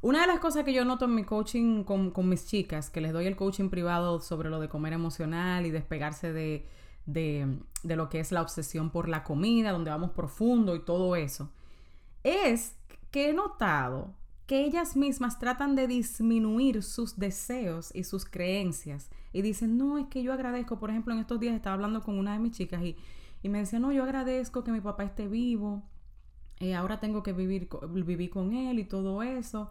Una 0.00 0.22
de 0.22 0.26
las 0.26 0.40
cosas 0.40 0.64
que 0.64 0.72
yo 0.72 0.84
noto 0.84 1.04
en 1.04 1.14
mi 1.14 1.24
coaching 1.24 1.84
con, 1.84 2.12
mis 2.28 2.46
chicas, 2.46 2.90
que 2.90 3.00
les 3.00 3.12
doy 3.12 3.26
el 3.26 3.36
coaching 3.36 3.68
privado 3.68 4.20
sobre 4.20 4.50
lo 4.50 4.58
de 4.58 4.68
comer 4.68 4.92
emocional 4.92 5.64
y 5.64 5.70
despegarse 5.70 6.32
de, 6.32 6.66
de, 7.06 7.58
de 7.84 7.96
lo 7.96 8.08
que 8.08 8.18
es 8.18 8.32
la 8.32 8.42
obsesión 8.42 8.90
por 8.90 9.08
la 9.08 9.22
comida, 9.22 9.70
donde 9.70 9.90
vamos 9.90 10.10
profundo 10.10 10.74
y 10.74 10.80
todo 10.80 11.14
eso, 11.14 11.50
es 12.24 12.74
que 13.12 13.30
he 13.30 13.32
notado 13.32 14.14
que 14.46 14.64
ellas 14.64 14.96
mismas 14.96 15.38
tratan 15.38 15.76
de 15.76 15.86
disminuir 15.86 16.82
sus 16.82 17.16
deseos 17.16 17.94
y 17.94 18.02
sus 18.02 18.24
creencias 18.24 19.08
y 19.32 19.42
dicen, 19.42 19.78
no, 19.78 19.98
es 19.98 20.08
que 20.08 20.22
yo 20.22 20.32
agradezco, 20.32 20.78
por 20.80 20.90
ejemplo, 20.90 21.14
en 21.14 21.20
estos 21.20 21.38
días 21.38 21.54
estaba 21.54 21.74
hablando 21.74 22.02
con 22.02 22.18
una 22.18 22.32
de 22.32 22.40
mis 22.40 22.52
chicas 22.52 22.82
y, 22.82 22.96
y 23.42 23.48
me 23.48 23.58
decía, 23.58 23.78
no, 23.78 23.92
yo 23.92 24.04
agradezco 24.04 24.64
que 24.64 24.72
mi 24.72 24.80
papá 24.80 25.04
esté 25.04 25.26
vivo, 25.26 25.82
eh, 26.60 26.74
ahora 26.74 27.00
tengo 27.00 27.22
que 27.22 27.32
vivir, 27.32 27.68
con 27.68 28.52
él 28.52 28.78
y 28.78 28.84
todo 28.84 29.22
eso, 29.22 29.70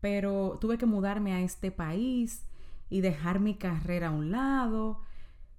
pero 0.00 0.58
tuve 0.60 0.76
que 0.76 0.86
mudarme 0.86 1.32
a 1.32 1.40
este 1.40 1.70
país 1.70 2.44
y 2.90 3.00
dejar 3.00 3.40
mi 3.40 3.54
carrera 3.54 4.08
a 4.08 4.12
un 4.12 4.30
lado. 4.30 5.00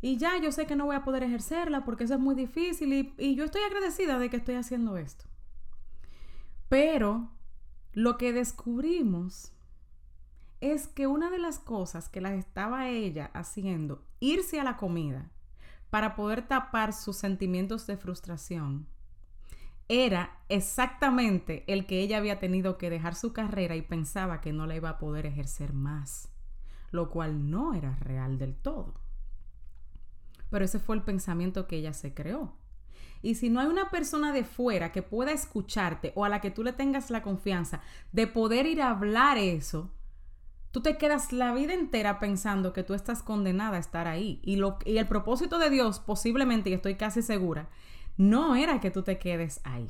Y 0.02 0.18
ya 0.18 0.40
yo 0.40 0.52
sé 0.52 0.68
que 0.68 0.76
no 0.76 0.86
voy 0.86 0.96
a 0.96 1.04
poder 1.04 1.24
ejercerla 1.24 1.84
porque 1.84 2.04
eso 2.04 2.14
es 2.14 2.20
muy 2.20 2.36
difícil 2.36 2.94
y, 2.94 3.14
y 3.18 3.36
yo 3.36 3.46
estoy 3.46 3.64
agradecida 3.64 4.20
de 4.20 4.30
que 4.30 4.38
estoy 4.38 4.56
haciendo 4.56 4.98
esto. 4.98 5.26
Pero 6.70 7.32
lo 7.94 8.20
que 8.20 8.32
descubrimos 8.32 9.52
es 10.62 10.88
que 10.88 11.08
una 11.08 11.32
de 11.32 11.40
las 11.40 11.58
cosas 11.58 12.10
que 12.10 12.22
la 12.22 12.36
estaba 12.36 12.90
ella 12.90 13.32
haciendo, 13.34 14.06
irse 14.20 14.60
a 14.60 14.64
la 14.64 14.78
comida 14.78 15.32
para 15.89 16.15
poder 16.15 16.48
tapar 16.48 16.94
sus 16.94 17.17
sentimientos 17.17 17.88
de 17.88 17.98
frustración, 17.98 18.88
era 19.89 20.38
exactamente 20.50 21.63
el 21.67 21.86
que 21.86 22.01
ella 22.01 22.17
había 22.17 22.39
tenido 22.39 22.77
que 22.77 22.89
dejar 22.89 23.15
su 23.15 23.32
carrera 23.32 23.75
y 23.75 23.82
pensaba 23.82 24.41
que 24.41 24.51
no 24.51 24.67
la 24.67 24.75
iba 24.75 24.89
a 24.89 24.98
poder 24.98 25.25
ejercer 25.25 25.74
más, 25.74 26.29
lo 26.91 27.10
cual 27.10 27.50
no 27.50 27.74
era 27.74 27.96
real 27.96 28.38
del 28.38 28.56
todo. 28.56 29.00
Pero 30.50 30.65
ese 30.65 30.79
fue 30.79 30.96
el 30.96 31.03
pensamiento 31.03 31.67
que 31.67 31.77
ella 31.77 31.94
se 31.94 32.13
creó. 32.13 32.53
Y 33.22 33.36
si 33.36 33.50
no 33.50 33.60
hay 33.60 33.67
una 33.67 33.89
persona 33.89 34.32
de 34.32 34.44
fuera 34.44 34.91
que 34.91 35.01
pueda 35.01 35.32
escucharte 35.32 36.12
o 36.15 36.25
a 36.25 36.29
la 36.29 36.41
que 36.41 36.51
tú 36.51 36.63
le 36.63 36.74
tengas 36.74 37.10
la 37.10 37.22
confianza 37.22 37.82
de 38.12 38.27
poder 38.27 38.65
ir 38.65 38.82
a 38.82 38.91
hablar 38.91 39.38
eso, 39.38 39.91
tú 40.78 40.84
te 40.84 41.00
quedas 41.00 41.34
la 41.34 41.56
vida 41.56 41.74
entera 41.74 42.20
pensando 42.20 42.72
que 42.72 42.84
tú 42.84 42.94
estás 42.94 43.24
condenada 43.24 43.78
a 43.78 43.80
estar 43.80 44.08
ahí. 44.08 44.40
Y, 44.44 44.58
lo, 44.58 44.78
y 44.86 45.00
el 45.00 45.08
propósito 45.08 45.58
de 45.58 45.72
Dios, 45.72 46.00
posiblemente, 46.00 46.70
y 46.70 46.74
estoy 46.74 46.94
casi 46.94 47.24
segura, 47.24 47.68
no 48.16 48.56
era 48.56 48.80
que 48.80 48.92
tú 48.92 49.02
te 49.02 49.18
quedes 49.18 49.60
ahí. 49.64 49.88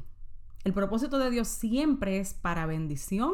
El 0.63 0.71
propósito 0.71 1.19
de 1.19 1.29
Dios 1.29 1.49
siempre 1.49 2.19
es 2.19 2.33
para 2.33 2.65
bendición 2.65 3.33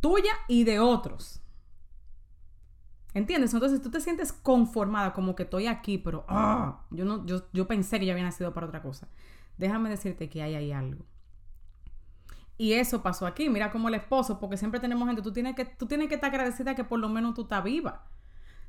tuya 0.00 0.32
y 0.48 0.64
de 0.64 0.80
otros. 0.80 1.42
¿Entiendes? 3.12 3.52
Entonces 3.52 3.82
tú 3.82 3.90
te 3.90 4.00
sientes 4.00 4.32
conformada, 4.32 5.12
como 5.12 5.36
que 5.36 5.42
estoy 5.42 5.66
aquí, 5.66 5.98
pero 5.98 6.24
ah, 6.28 6.86
yo, 6.90 7.04
no, 7.04 7.26
yo, 7.26 7.42
yo 7.52 7.66
pensé 7.66 8.00
que 8.00 8.06
yo 8.06 8.12
había 8.12 8.24
nacido 8.24 8.54
para 8.54 8.68
otra 8.68 8.80
cosa. 8.80 9.06
Déjame 9.58 9.90
decirte 9.90 10.30
que 10.30 10.40
hay 10.40 10.54
ahí 10.54 10.72
algo. 10.72 11.04
Y 12.60 12.74
eso 12.74 13.02
pasó 13.02 13.26
aquí. 13.26 13.48
Mira 13.48 13.70
como 13.70 13.88
el 13.88 13.94
esposo, 13.94 14.38
porque 14.38 14.58
siempre 14.58 14.80
tenemos 14.80 15.08
gente, 15.08 15.22
tú 15.22 15.32
tienes 15.32 15.56
que, 15.56 15.64
tú 15.64 15.86
tienes 15.86 16.08
que 16.10 16.16
estar 16.16 16.28
agradecida 16.28 16.74
que 16.74 16.84
por 16.84 17.00
lo 17.00 17.08
menos 17.08 17.32
tú 17.32 17.44
estás 17.44 17.64
viva. 17.64 18.04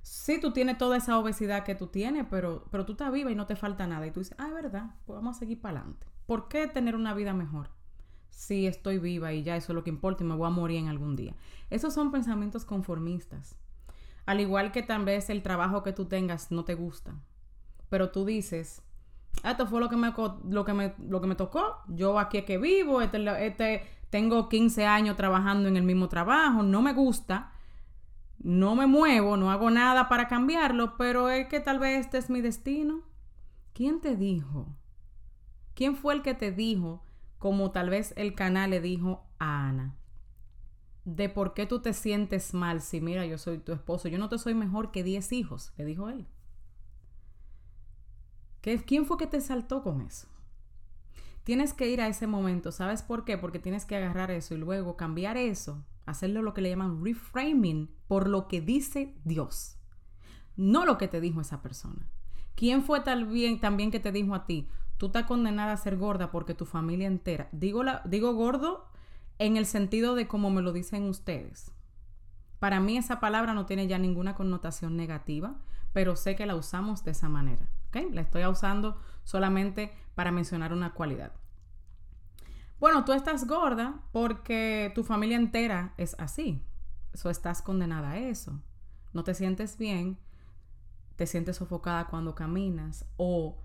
Sí, 0.01 0.39
tú 0.39 0.53
tienes 0.53 0.77
toda 0.77 0.95
esa 0.95 1.19
obesidad 1.19 1.65
que 1.65 1.75
tú 1.75 1.87
tienes, 1.87 2.25
pero, 2.29 2.63
pero 2.71 2.85
tú 2.85 2.93
estás 2.93 3.11
viva 3.11 3.31
y 3.31 3.35
no 3.35 3.47
te 3.47 3.57
falta 3.57 3.87
nada. 3.87 4.07
Y 4.07 4.11
tú 4.11 4.21
dices, 4.21 4.33
ah, 4.39 4.47
es 4.47 4.53
verdad, 4.53 4.95
pues 5.05 5.17
vamos 5.17 5.35
a 5.35 5.39
seguir 5.39 5.59
para 5.59 5.79
adelante. 5.79 6.07
¿Por 6.25 6.47
qué 6.47 6.67
tener 6.67 6.95
una 6.95 7.13
vida 7.13 7.33
mejor? 7.33 7.69
Si 8.29 8.65
estoy 8.65 8.97
viva 8.97 9.33
y 9.33 9.43
ya 9.43 9.57
eso 9.57 9.73
es 9.73 9.75
lo 9.75 9.83
que 9.83 9.89
importa 9.89 10.23
y 10.23 10.27
me 10.27 10.35
voy 10.35 10.47
a 10.47 10.51
morir 10.51 10.77
en 10.77 10.87
algún 10.87 11.17
día. 11.17 11.35
Esos 11.69 11.93
son 11.93 12.13
pensamientos 12.13 12.63
conformistas. 12.63 13.57
Al 14.25 14.39
igual 14.39 14.71
que 14.71 14.83
tal 14.83 15.03
vez 15.03 15.29
el 15.29 15.43
trabajo 15.43 15.83
que 15.83 15.91
tú 15.91 16.05
tengas 16.05 16.49
no 16.49 16.63
te 16.63 16.75
gusta. 16.75 17.19
Pero 17.89 18.09
tú 18.09 18.23
dices, 18.23 18.83
esto 19.43 19.67
fue 19.67 19.79
lo 19.79 19.89
que 19.89 19.95
me, 19.95 20.13
lo 20.49 20.65
que 20.65 20.73
me, 20.73 20.93
lo 20.99 21.21
que 21.21 21.27
me 21.27 21.35
tocó. 21.35 21.77
Yo 21.87 22.19
aquí 22.19 22.39
es 22.39 22.45
que 22.45 22.57
vivo, 22.57 23.01
este, 23.01 23.45
este, 23.45 23.83
tengo 24.09 24.49
15 24.49 24.85
años 24.85 25.17
trabajando 25.17 25.67
en 25.67 25.77
el 25.77 25.83
mismo 25.83 26.09
trabajo, 26.09 26.63
no 26.63 26.81
me 26.81 26.93
gusta, 26.93 27.51
no 28.39 28.75
me 28.75 28.87
muevo, 28.87 29.37
no 29.37 29.51
hago 29.51 29.69
nada 29.71 30.09
para 30.09 30.27
cambiarlo, 30.27 30.97
pero 30.97 31.29
es 31.29 31.47
que 31.47 31.59
tal 31.59 31.79
vez 31.79 32.05
este 32.05 32.17
es 32.17 32.29
mi 32.29 32.41
destino. 32.41 33.01
¿Quién 33.73 34.01
te 34.01 34.15
dijo? 34.15 34.67
¿Quién 35.73 35.95
fue 35.95 36.13
el 36.13 36.21
que 36.21 36.33
te 36.33 36.51
dijo, 36.51 37.03
como 37.37 37.71
tal 37.71 37.89
vez 37.89 38.13
el 38.17 38.35
canal 38.35 38.69
le 38.71 38.81
dijo 38.81 39.25
a 39.39 39.69
Ana? 39.69 39.95
de 41.03 41.29
por 41.29 41.53
qué 41.53 41.65
tú 41.65 41.81
te 41.81 41.93
sientes 41.93 42.53
mal 42.53 42.81
si 42.81 43.01
mira, 43.01 43.25
yo 43.25 43.37
soy 43.37 43.57
tu 43.59 43.73
esposo, 43.73 44.07
yo 44.07 44.17
no 44.17 44.29
te 44.29 44.37
soy 44.37 44.53
mejor 44.53 44.91
que 44.91 45.03
10 45.03 45.31
hijos, 45.33 45.73
le 45.77 45.85
dijo 45.85 46.09
él. 46.09 46.27
¿Quién 48.61 49.05
fue 49.05 49.17
que 49.17 49.27
te 49.27 49.41
saltó 49.41 49.81
con 49.81 50.01
eso? 50.01 50.27
Tienes 51.43 51.73
que 51.73 51.89
ir 51.89 52.01
a 52.01 52.07
ese 52.07 52.27
momento, 52.27 52.71
¿sabes 52.71 53.01
por 53.01 53.25
qué? 53.25 53.37
Porque 53.37 53.57
tienes 53.57 53.85
que 53.85 53.95
agarrar 53.95 54.29
eso 54.29 54.53
y 54.53 54.57
luego 54.57 54.95
cambiar 54.95 55.37
eso, 55.37 55.83
hacerle 56.05 56.43
lo 56.43 56.53
que 56.53 56.61
le 56.61 56.69
llaman 56.69 57.03
reframing 57.03 57.89
por 58.07 58.29
lo 58.29 58.47
que 58.47 58.61
dice 58.61 59.15
Dios, 59.23 59.77
no 60.55 60.85
lo 60.85 60.99
que 60.99 61.07
te 61.07 61.19
dijo 61.19 61.41
esa 61.41 61.63
persona. 61.63 62.07
¿Quién 62.53 62.83
fue 62.83 62.99
también, 62.99 63.89
que 63.89 63.99
te 63.99 64.11
dijo 64.11 64.35
a 64.35 64.45
ti, 64.45 64.69
tú 64.97 65.07
estás 65.07 65.25
condenada 65.25 65.73
a 65.73 65.77
ser 65.77 65.97
gorda 65.97 66.29
porque 66.29 66.53
tu 66.53 66.65
familia 66.65 67.07
entera, 67.07 67.49
digo, 67.51 67.81
digo 68.05 68.35
gordo 68.35 68.85
en 69.39 69.57
el 69.57 69.65
sentido 69.65 70.13
de 70.13 70.27
como 70.27 70.51
me 70.51 70.61
lo 70.61 70.71
dicen 70.71 71.09
ustedes. 71.09 71.71
Para 72.59 72.79
mí 72.79 72.97
esa 72.97 73.19
palabra 73.19 73.55
no 73.55 73.65
tiene 73.65 73.87
ya 73.87 73.97
ninguna 73.97 74.35
connotación 74.35 74.95
negativa, 74.95 75.55
pero 75.93 76.15
sé 76.15 76.35
que 76.35 76.45
la 76.45 76.55
usamos 76.55 77.03
de 77.03 77.11
esa 77.11 77.27
manera. 77.27 77.67
La 77.93 78.21
estoy 78.21 78.45
usando 78.45 78.97
solamente 79.23 79.93
para 80.15 80.31
mencionar 80.31 80.73
una 80.73 80.93
cualidad. 80.93 81.33
Bueno, 82.79 83.05
tú 83.05 83.13
estás 83.13 83.45
gorda 83.47 84.01
porque 84.11 84.91
tu 84.95 85.03
familia 85.03 85.37
entera 85.37 85.93
es 85.97 86.15
así. 86.19 86.65
Eso 87.13 87.29
estás 87.29 87.61
condenada 87.61 88.11
a 88.11 88.17
eso. 88.17 88.59
No 89.13 89.23
te 89.23 89.33
sientes 89.33 89.77
bien, 89.77 90.17
te 91.15 91.27
sientes 91.27 91.57
sofocada 91.57 92.07
cuando 92.07 92.33
caminas 92.33 93.05
o 93.17 93.61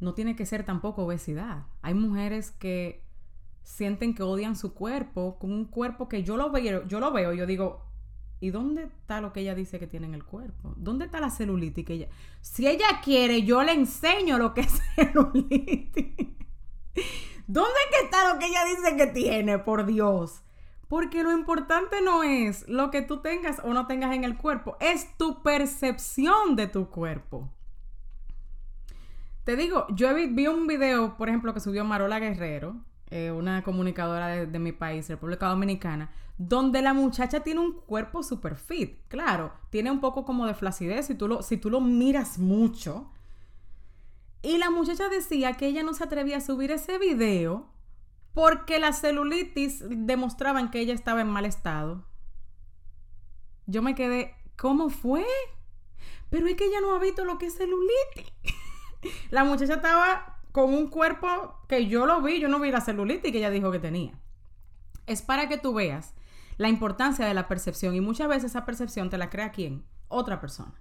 no 0.00 0.14
tiene 0.14 0.36
que 0.36 0.46
ser 0.46 0.64
tampoco 0.64 1.04
obesidad. 1.04 1.66
Hay 1.82 1.94
mujeres 1.94 2.52
que 2.52 3.04
sienten 3.62 4.14
que 4.14 4.22
odian 4.22 4.54
su 4.54 4.74
cuerpo, 4.74 5.38
con 5.38 5.52
un 5.52 5.64
cuerpo 5.64 6.08
que 6.08 6.22
yo 6.22 6.36
lo 6.36 6.50
veo, 6.50 6.86
yo 6.86 7.00
lo 7.00 7.12
veo, 7.12 7.32
yo 7.32 7.46
digo, 7.46 7.85
¿y 8.40 8.50
dónde 8.50 8.84
está 8.84 9.20
lo 9.20 9.32
que 9.32 9.40
ella 9.40 9.54
dice 9.54 9.78
que 9.78 9.86
tiene 9.86 10.06
en 10.06 10.14
el 10.14 10.24
cuerpo? 10.24 10.74
¿Dónde 10.76 11.06
está 11.06 11.20
la 11.20 11.30
celulitis 11.30 11.84
que 11.84 11.94
ella? 11.94 12.08
Si 12.40 12.66
ella 12.66 13.00
quiere, 13.02 13.42
yo 13.42 13.62
le 13.62 13.72
enseño 13.72 14.38
lo 14.38 14.54
que 14.54 14.62
es 14.62 14.80
celulitis. 14.94 16.28
¿Dónde 17.46 17.80
está 18.02 18.32
lo 18.32 18.38
que 18.38 18.46
ella 18.46 18.64
dice 18.64 18.96
que 18.96 19.06
tiene, 19.06 19.58
por 19.58 19.86
Dios? 19.86 20.42
Porque 20.88 21.22
lo 21.22 21.32
importante 21.32 22.00
no 22.00 22.22
es 22.22 22.68
lo 22.68 22.90
que 22.90 23.02
tú 23.02 23.20
tengas 23.20 23.60
o 23.64 23.72
no 23.72 23.86
tengas 23.86 24.14
en 24.14 24.24
el 24.24 24.36
cuerpo, 24.36 24.76
es 24.80 25.16
tu 25.16 25.42
percepción 25.42 26.56
de 26.56 26.68
tu 26.68 26.90
cuerpo. 26.90 27.50
Te 29.44 29.56
digo, 29.56 29.86
yo 29.90 30.12
vi 30.14 30.46
un 30.48 30.66
video, 30.66 31.16
por 31.16 31.28
ejemplo, 31.28 31.54
que 31.54 31.60
subió 31.60 31.84
Marola 31.84 32.18
Guerrero, 32.18 32.76
eh, 33.10 33.30
una 33.30 33.62
comunicadora 33.62 34.46
de, 34.46 34.58
mi 34.58 34.72
país, 34.72 35.08
República 35.08 35.46
Dominicana, 35.46 36.10
donde 36.38 36.82
la 36.82 36.92
muchacha 36.92 37.40
tiene 37.40 37.60
un 37.60 37.72
cuerpo 37.72 38.22
super 38.22 38.56
fit. 38.56 38.98
Claro, 39.08 39.52
tiene 39.70 39.90
un 39.90 40.00
poco 40.00 40.24
como 40.24 40.46
de 40.46 40.54
flacidez 40.54 41.06
si 41.06 41.14
tú 41.14 41.28
lo, 41.28 41.42
si 41.42 41.56
tú 41.56 41.70
lo 41.70 41.80
miras 41.80 42.38
mucho. 42.38 43.10
Y 44.42 44.58
la 44.58 44.70
muchacha 44.70 45.08
decía 45.08 45.54
que 45.54 45.66
ella 45.66 45.82
no 45.82 45.94
se 45.94 46.04
atrevía 46.04 46.38
a 46.38 46.40
subir 46.40 46.70
ese 46.70 46.98
video 46.98 47.66
porque 48.32 48.78
la 48.78 48.92
celulitis 48.92 49.82
demostraban 49.88 50.70
que 50.70 50.80
ella 50.80 50.92
estaba 50.92 51.20
en 51.20 51.28
mal 51.28 51.46
estado. 51.46 52.04
Yo 53.66 53.82
me 53.82 53.94
quedé, 53.94 54.34
¿cómo 54.56 54.90
fue? 54.90 55.24
Pero 56.28 56.46
es 56.46 56.56
que 56.56 56.66
ella 56.66 56.80
no 56.80 56.94
ha 56.94 56.98
visto 56.98 57.24
lo 57.24 57.38
que 57.38 57.46
es 57.46 57.56
celulitis. 57.56 58.32
la 59.30 59.44
muchacha 59.44 59.74
estaba 59.74 60.35
con 60.56 60.72
un 60.72 60.88
cuerpo 60.88 61.54
que 61.68 61.86
yo 61.86 62.06
lo 62.06 62.22
vi, 62.22 62.40
yo 62.40 62.48
no 62.48 62.58
vi 62.58 62.70
la 62.70 62.80
celulitis 62.80 63.30
que 63.30 63.36
ella 63.36 63.50
dijo 63.50 63.70
que 63.70 63.78
tenía. 63.78 64.18
Es 65.04 65.20
para 65.20 65.50
que 65.50 65.58
tú 65.58 65.74
veas 65.74 66.14
la 66.56 66.70
importancia 66.70 67.26
de 67.26 67.34
la 67.34 67.46
percepción 67.46 67.94
y 67.94 68.00
muchas 68.00 68.26
veces 68.26 68.52
esa 68.52 68.64
percepción 68.64 69.10
te 69.10 69.18
la 69.18 69.28
crea 69.28 69.52
quién? 69.52 69.84
Otra 70.08 70.40
persona. 70.40 70.72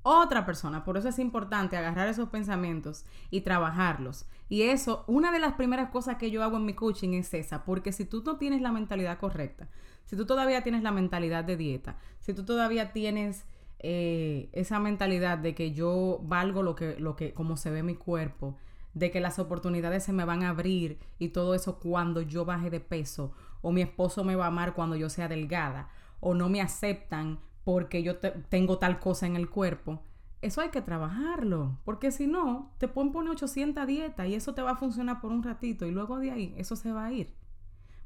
otra 0.00 0.46
persona. 0.46 0.82
Por 0.82 0.96
eso 0.96 1.10
es 1.10 1.18
importante 1.18 1.76
agarrar 1.76 2.08
esos 2.08 2.30
pensamientos 2.30 3.04
y 3.28 3.42
trabajarlos. 3.42 4.26
Y 4.48 4.62
eso, 4.62 5.04
una 5.06 5.30
de 5.30 5.40
las 5.40 5.52
primeras 5.52 5.90
cosas 5.90 6.16
que 6.16 6.30
yo 6.30 6.42
hago 6.42 6.56
en 6.56 6.64
mi 6.64 6.72
coaching 6.72 7.12
es 7.12 7.34
esa, 7.34 7.64
porque 7.66 7.92
si 7.92 8.06
tú 8.06 8.22
no 8.24 8.38
tienes 8.38 8.62
la 8.62 8.72
mentalidad 8.72 9.18
correcta, 9.18 9.68
si 10.06 10.16
tú 10.16 10.24
todavía 10.24 10.62
tienes 10.62 10.82
la 10.82 10.90
mentalidad 10.90 11.44
de 11.44 11.58
dieta, 11.58 11.98
si 12.18 12.32
tú 12.32 12.46
todavía 12.46 12.92
tienes 12.92 13.44
eh, 13.86 14.48
esa 14.54 14.80
mentalidad 14.80 15.36
de 15.36 15.54
que 15.54 15.72
yo 15.72 16.18
valgo 16.22 16.62
lo 16.62 16.74
que, 16.74 16.98
lo 16.98 17.16
que, 17.16 17.34
como 17.34 17.58
se 17.58 17.70
ve 17.70 17.82
mi 17.82 17.96
cuerpo, 17.96 18.56
de 18.94 19.10
que 19.10 19.20
las 19.20 19.38
oportunidades 19.38 20.04
se 20.04 20.14
me 20.14 20.24
van 20.24 20.42
a 20.42 20.48
abrir 20.48 20.98
y 21.18 21.28
todo 21.28 21.54
eso 21.54 21.78
cuando 21.78 22.22
yo 22.22 22.46
baje 22.46 22.70
de 22.70 22.80
peso, 22.80 23.32
o 23.60 23.72
mi 23.72 23.82
esposo 23.82 24.24
me 24.24 24.36
va 24.36 24.46
a 24.46 24.48
amar 24.48 24.72
cuando 24.72 24.96
yo 24.96 25.10
sea 25.10 25.28
delgada, 25.28 25.90
o 26.20 26.32
no 26.32 26.48
me 26.48 26.62
aceptan 26.62 27.40
porque 27.62 28.02
yo 28.02 28.16
tengo 28.16 28.78
tal 28.78 29.00
cosa 29.00 29.26
en 29.26 29.36
el 29.36 29.50
cuerpo. 29.50 30.02
Eso 30.40 30.62
hay 30.62 30.70
que 30.70 30.80
trabajarlo, 30.80 31.78
porque 31.84 32.10
si 32.10 32.26
no, 32.26 32.72
te 32.78 32.88
pueden 32.88 33.12
poner 33.12 33.32
800 33.32 33.86
dietas 33.86 34.26
y 34.28 34.34
eso 34.34 34.54
te 34.54 34.62
va 34.62 34.70
a 34.70 34.76
funcionar 34.76 35.20
por 35.20 35.30
un 35.30 35.42
ratito 35.42 35.84
y 35.84 35.90
luego 35.90 36.18
de 36.18 36.30
ahí 36.30 36.54
eso 36.56 36.74
se 36.74 36.90
va 36.90 37.04
a 37.04 37.12
ir, 37.12 37.34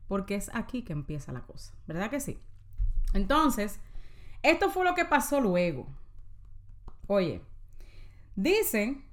porque 0.08 0.34
es 0.34 0.50
aquí 0.52 0.82
que 0.82 0.92
empieza 0.92 1.30
la 1.30 1.42
cosa, 1.42 1.72
¿verdad 1.86 2.10
que 2.10 2.18
sí? 2.18 2.40
Entonces, 3.14 3.80
esto 4.42 4.70
fue 4.70 4.84
lo 4.84 4.94
que 4.94 5.04
pasó 5.04 5.40
luego. 5.40 5.86
Oye, 7.06 7.42
dicen 8.36 9.04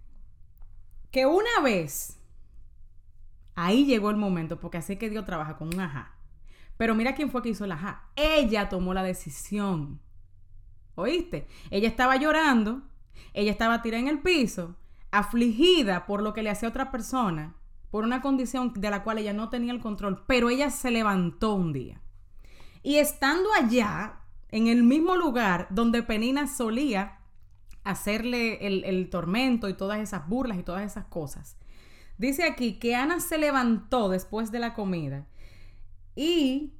que 1.11 1.25
una 1.25 1.61
vez, 1.63 2.19
ahí 3.55 3.85
llegó 3.85 4.09
el 4.09 4.17
momento, 4.17 4.59
porque 4.59 4.77
así 4.77 4.97
que 4.97 5.09
Dios 5.09 5.25
trabaja 5.25 5.57
con 5.57 5.73
un 5.73 5.79
ajá. 5.79 6.15
Pero 6.77 6.93
mira 6.93 7.15
quién 7.15 7.31
fue 7.31 7.41
que 7.41 7.49
hizo 7.49 7.65
el 7.65 7.71
ajá. 7.71 8.09
Ella 8.15 8.67
tomó 8.69 8.93
la 8.93 9.03
decisión. 9.03 10.01
¿Oíste? 10.95 11.47
Ella 11.71 11.87
estaba 11.87 12.17
llorando, 12.17 12.81
ella 13.33 13.51
estaba 13.51 13.81
tirada 13.81 14.01
en 14.01 14.07
el 14.09 14.19
piso, 14.19 14.75
afligida 15.11 16.05
por 16.05 16.21
lo 16.21 16.33
que 16.33 16.43
le 16.43 16.49
hacía 16.49 16.69
otra 16.69 16.91
persona, 16.91 17.55
por 17.91 18.03
una 18.03 18.21
condición 18.21 18.73
de 18.73 18.89
la 18.89 19.03
cual 19.03 19.19
ella 19.19 19.33
no 19.33 19.49
tenía 19.49 19.71
el 19.71 19.79
control, 19.79 20.23
pero 20.27 20.49
ella 20.49 20.69
se 20.69 20.91
levantó 20.91 21.53
un 21.53 21.71
día. 21.71 22.01
Y 22.83 22.97
estando 22.97 23.49
allá, 23.53 24.19
en 24.55 24.67
el 24.67 24.83
mismo 24.83 25.17
lugar 25.17 25.67
donde 25.69 26.01
Penina 26.01 26.47
solía 26.47 27.19
hacerle 27.83 28.65
el, 28.65 29.09
tormento 29.09 29.67
y 29.67 29.73
todas 29.73 29.99
esas 29.99 30.29
burlas 30.29 30.57
y 30.57 30.63
todas 30.63 30.83
esas 30.89 31.03
cosas. 31.07 31.57
Dice 32.17 32.45
aquí 32.45 32.79
que 32.79 32.95
Ana 32.95 33.19
se 33.19 33.37
levantó 33.37 34.07
después 34.07 34.53
de 34.53 34.59
la 34.59 34.73
comida 34.73 35.27
y 36.15 36.71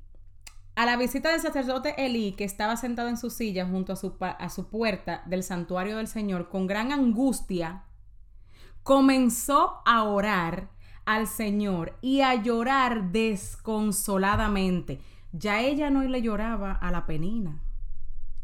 a 0.75 0.85
la 0.85 0.95
visita 0.95 1.31
del 1.31 1.41
sacerdote 1.41 2.05
Elí, 2.05 2.31
que 2.31 2.45
estaba 2.45 2.77
sentado 2.77 3.09
en 3.09 3.17
su 3.17 3.29
silla 3.29 3.67
junto 3.67 3.91
a 3.91 4.27
a 4.29 4.49
su 4.49 4.69
puerta 4.69 5.23
del 5.25 5.43
santuario 5.43 5.97
del 5.97 6.07
Señor, 6.07 6.47
con 6.47 6.67
gran 6.67 6.93
angustia, 6.93 7.83
comenzó 8.83 9.81
a 9.85 10.03
orar 10.03 10.69
al 11.03 11.27
Señor 11.27 11.97
y 12.01 12.21
a 12.21 12.35
llorar 12.35 13.11
desconsoladamente. 13.11 15.01
Ya 15.33 15.59
ella 15.59 15.89
no 15.89 16.03
le 16.03 16.21
lloraba 16.21 16.71
a 16.71 16.89
la 16.89 17.05
penina. 17.05 17.59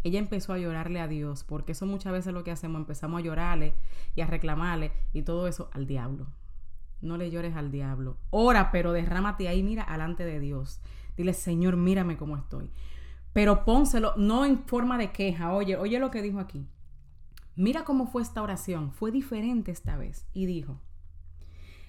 Ella 0.03 0.19
empezó 0.19 0.53
a 0.53 0.57
llorarle 0.57 0.99
a 0.99 1.07
Dios, 1.07 1.43
porque 1.43 1.73
eso 1.73 1.85
muchas 1.85 2.13
veces 2.13 2.33
lo 2.33 2.43
que 2.43 2.51
hacemos, 2.51 2.79
empezamos 2.79 3.19
a 3.19 3.23
llorarle 3.23 3.73
y 4.15 4.21
a 4.21 4.27
reclamarle 4.27 4.91
y 5.13 5.21
todo 5.21 5.47
eso 5.47 5.69
al 5.73 5.85
diablo. 5.85 6.27
No 7.01 7.17
le 7.17 7.31
llores 7.31 7.55
al 7.55 7.71
diablo. 7.71 8.17
Ora, 8.29 8.71
pero 8.71 8.91
derrámate 8.93 9.47
ahí, 9.47 9.63
mira, 9.63 9.83
alante 9.83 10.23
de 10.25 10.39
Dios. 10.39 10.81
Dile, 11.17 11.33
Señor, 11.33 11.75
mírame 11.75 12.17
cómo 12.17 12.37
estoy. 12.37 12.69
Pero 13.33 13.65
pónselo, 13.65 14.13
no 14.17 14.45
en 14.45 14.63
forma 14.65 14.97
de 14.97 15.11
queja. 15.11 15.53
Oye, 15.53 15.77
oye 15.77 15.99
lo 15.99 16.11
que 16.11 16.21
dijo 16.21 16.39
aquí. 16.39 16.67
Mira 17.55 17.83
cómo 17.83 18.07
fue 18.07 18.21
esta 18.21 18.41
oración. 18.41 18.91
Fue 18.91 19.11
diferente 19.11 19.71
esta 19.71 19.97
vez. 19.97 20.25
Y 20.33 20.45
dijo, 20.45 20.79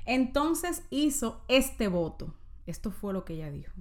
entonces 0.04 0.84
hizo 0.90 1.42
este 1.48 1.88
voto. 1.88 2.34
Esto 2.66 2.90
fue 2.90 3.12
lo 3.12 3.24
que 3.24 3.34
ella 3.34 3.50
dijo. 3.50 3.74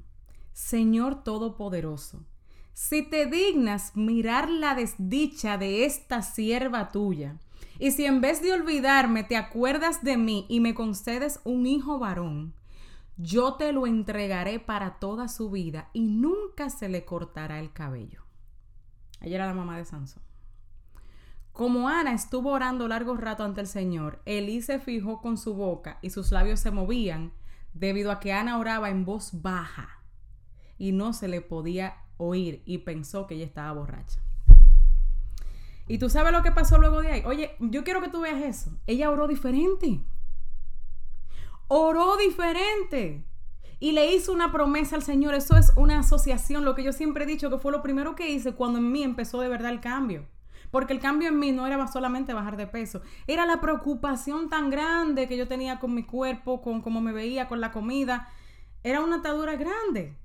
Señor 0.54 1.24
Todopoderoso, 1.24 2.26
si 2.74 3.04
te 3.04 3.26
dignas 3.26 3.96
mirar 3.96 4.50
la 4.50 4.76
desdicha 4.76 5.58
de 5.58 5.86
esta 5.86 6.22
sierva 6.22 6.90
tuya, 6.90 7.38
y 7.80 7.92
si 7.92 8.06
en 8.06 8.22
vez 8.22 8.42
de 8.42 8.54
olvidarme 8.54 9.24
te 9.24 9.38
acuerdas 9.38 10.04
de 10.04 10.18
mí 10.18 10.46
y 10.50 10.60
me 10.60 10.76
concedes 10.76 11.40
un 11.44 11.66
hijo 11.66 11.98
varón, 12.00 12.54
yo 13.18 13.54
te 13.56 13.72
lo 13.72 13.88
entregaré 13.88 14.60
para 14.60 15.00
toda 15.00 15.28
su 15.28 15.50
vida 15.50 15.90
y 15.94 16.08
nunca 16.08 16.70
se 16.70 16.90
le 16.90 17.06
cortará 17.06 17.60
el 17.60 17.74
cabello. 17.74 18.24
Ella 19.20 19.36
era 19.36 19.48
la 19.48 19.54
mamá 19.54 19.78
de 19.78 19.86
Sansón. 19.86 20.24
Como 21.52 21.90
Ana 21.90 22.14
estuvo 22.14 22.52
orando 22.52 22.88
largo 22.88 23.16
rato 23.18 23.44
ante 23.44 23.62
el 23.62 23.68
Señor, 23.68 24.22
Elí 24.26 24.62
se 24.62 24.80
fijó 24.80 25.22
con 25.22 25.38
su 25.38 25.54
boca 25.54 26.00
y 26.02 26.10
sus 26.10 26.32
labios 26.32 26.60
se 26.60 26.72
movían 26.72 27.34
debido 27.74 28.12
a 28.12 28.20
que 28.20 28.32
Ana 28.32 28.58
oraba 28.58 28.90
en 28.90 29.06
voz 29.06 29.42
baja 29.42 30.02
y 30.78 30.94
no 30.94 31.14
se 31.14 31.28
le 31.28 31.42
podía 31.42 31.98
oír 32.22 32.62
y 32.66 32.80
pensó 32.80 33.28
que 33.28 33.36
ella 33.36 33.46
estaba 33.46 33.72
borracha. 33.74 34.20
Y 35.88 35.98
tú 35.98 36.10
sabes 36.10 36.32
lo 36.32 36.44
que 36.44 36.52
pasó 36.52 36.78
luego 36.78 37.02
de 37.02 37.12
ahí. 37.12 37.24
Oye, 37.26 37.56
yo 37.60 37.84
quiero 37.84 38.02
que 38.02 38.10
tú 38.10 38.22
veas 38.22 38.42
eso. 38.42 38.72
Ella 38.88 39.10
oró 39.10 39.28
diferente 39.28 40.02
oró 41.74 42.18
diferente 42.18 43.24
y 43.80 43.94
le 43.94 44.14
hizo 44.14 44.34
una 44.34 44.52
promesa 44.52 44.98
al 44.98 45.04
Señor. 45.04 45.34
Eso 45.34 45.56
es 45.56 45.72
una 45.78 46.00
asociación, 46.00 46.66
lo 46.66 46.76
que 46.76 46.84
yo 46.84 46.92
siempre 46.92 47.24
he 47.24 47.28
dicho 47.28 47.50
que 47.50 47.60
fue 47.60 47.72
lo 47.72 47.82
primero 47.82 48.14
que 48.14 48.30
hice 48.30 48.56
cuando 48.56 48.80
en 48.80 48.92
mí 48.92 49.04
empezó 49.04 49.40
de 49.40 49.48
verdad 49.48 49.72
el 49.72 49.80
cambio. 49.80 50.28
Porque 50.70 50.92
el 50.92 51.00
cambio 51.00 51.30
en 51.30 51.40
mí 51.40 51.54
no 51.54 51.66
era 51.66 51.88
solamente 51.88 52.34
bajar 52.34 52.58
de 52.58 52.68
peso, 52.68 53.02
era 53.26 53.46
la 53.46 53.62
preocupación 53.62 54.50
tan 54.50 54.70
grande 54.70 55.30
que 55.30 55.38
yo 55.38 55.48
tenía 55.48 55.80
con 55.80 55.96
mi 55.96 56.04
cuerpo, 56.04 56.62
con 56.62 56.82
cómo 56.82 57.00
me 57.00 57.14
veía, 57.14 57.48
con 57.48 57.62
la 57.62 57.72
comida. 57.72 58.28
Era 58.84 59.00
una 59.00 59.18
atadura 59.18 59.56
grande. 59.56 60.18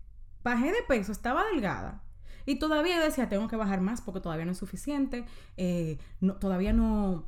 Bajé 0.47 0.67
de 0.67 0.83
peso, 0.87 1.11
estaba 1.11 1.43
delgada. 1.47 2.05
Y 2.45 2.61
todavía 2.61 3.01
decía, 3.01 3.29
tengo 3.29 3.49
que 3.49 3.57
bajar 3.57 3.81
más 3.81 4.01
porque 4.01 4.21
todavía 4.21 4.45
no 4.45 4.53
es 4.53 4.59
suficiente. 4.59 5.25
Eh, 5.57 5.99
todavía 6.39 6.73
no, 6.73 7.25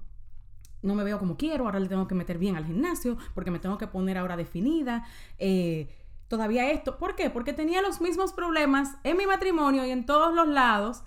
no 0.83 0.95
me 0.95 1.03
veo 1.03 1.19
como 1.19 1.37
quiero, 1.37 1.65
ahora 1.65 1.81
le 1.81 1.89
tengo 1.89 2.07
que 2.07 2.15
meter 2.15 2.39
bien 2.39 2.55
al 2.55 2.65
gimnasio, 2.65 3.19
porque 3.35 3.51
me 3.51 3.59
tengo 3.59 3.77
que 3.77 3.89
poner 3.89 4.19
ahora 4.19 4.37
definida. 4.37 5.05
Eh, 5.37 5.93
todavía 6.29 6.71
esto. 6.71 6.97
¿Por 6.97 7.17
qué? 7.17 7.29
Porque 7.29 7.53
tenía 7.53 7.83
los 7.83 8.01
mismos 8.01 8.33
problemas 8.33 8.95
en 9.03 9.17
mi 9.17 9.27
matrimonio 9.27 9.85
y 9.85 9.91
en 9.91 10.07
todos 10.07 10.33
los 10.33 10.47
lados 10.47 11.03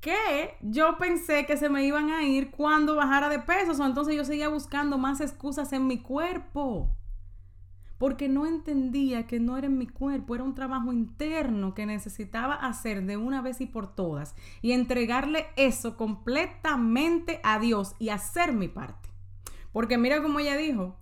que 0.00 0.54
yo 0.60 0.98
pensé 0.98 1.46
que 1.46 1.56
se 1.56 1.68
me 1.68 1.84
iban 1.84 2.10
a 2.10 2.22
ir 2.22 2.52
cuando 2.52 2.94
bajara 2.94 3.28
de 3.28 3.40
peso. 3.40 3.84
Entonces 3.84 4.14
yo 4.14 4.24
seguía 4.24 4.48
buscando 4.48 4.98
más 4.98 5.20
excusas 5.20 5.72
en 5.72 5.88
mi 5.88 6.00
cuerpo. 6.00 6.96
Porque 7.98 8.28
no 8.28 8.46
entendía 8.46 9.26
que 9.26 9.40
no 9.40 9.56
era 9.56 9.66
en 9.66 9.78
mi 9.78 9.86
cuerpo, 9.86 10.34
era 10.34 10.44
un 10.44 10.54
trabajo 10.54 10.92
interno 10.92 11.74
que 11.74 11.86
necesitaba 11.86 12.54
hacer 12.54 13.06
de 13.06 13.16
una 13.16 13.40
vez 13.40 13.60
y 13.60 13.66
por 13.66 13.94
todas 13.94 14.34
y 14.60 14.72
entregarle 14.72 15.46
eso 15.56 15.96
completamente 15.96 17.40
a 17.42 17.58
Dios 17.58 17.94
y 17.98 18.10
hacer 18.10 18.52
mi 18.52 18.68
parte. 18.68 19.08
Porque 19.72 19.96
mira 19.96 20.22
como 20.22 20.38
ella 20.38 20.56
dijo, 20.56 20.96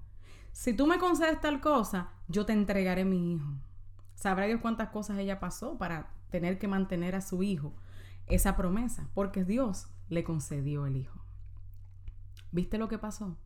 si 0.52 0.72
tú 0.72 0.87
me 0.87 0.98
concedes 0.98 1.40
tal 1.40 1.61
cosa, 1.61 2.11
yo 2.28 2.46
te 2.46 2.52
entregaré 2.52 3.04
mi 3.04 3.35
hijo. 3.35 3.48
Sabrá 4.14 4.46
Dios 4.46 4.61
cuántas 4.61 4.90
cosas 4.90 5.18
ella 5.18 5.40
pasó 5.40 5.76
para 5.76 6.12
tener 6.30 6.59
que 6.59 6.68
mantener 6.68 7.16
a 7.16 7.20
su 7.20 7.42
hijo 7.42 7.74
esa 8.26 8.57
promesa, 8.57 9.11
porque 9.14 9.44
Dios 9.44 9.88
le 10.09 10.24
concedió 10.24 10.87
el 10.87 10.96
hijo. 10.96 11.24
¿Viste 12.52 12.78
lo 12.78 12.88
que 12.88 12.98
pasó? 12.98 13.37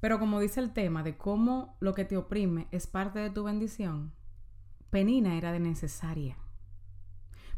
Pero 0.00 0.18
como 0.18 0.40
dice 0.40 0.60
el 0.60 0.72
tema 0.72 1.02
de 1.02 1.16
cómo 1.16 1.76
lo 1.80 1.94
que 1.94 2.04
te 2.04 2.16
oprime 2.16 2.68
es 2.70 2.86
parte 2.86 3.18
de 3.18 3.30
tu 3.30 3.44
bendición, 3.44 4.12
Penina 4.90 5.36
era 5.36 5.52
de 5.52 5.60
necesaria. 5.60 6.36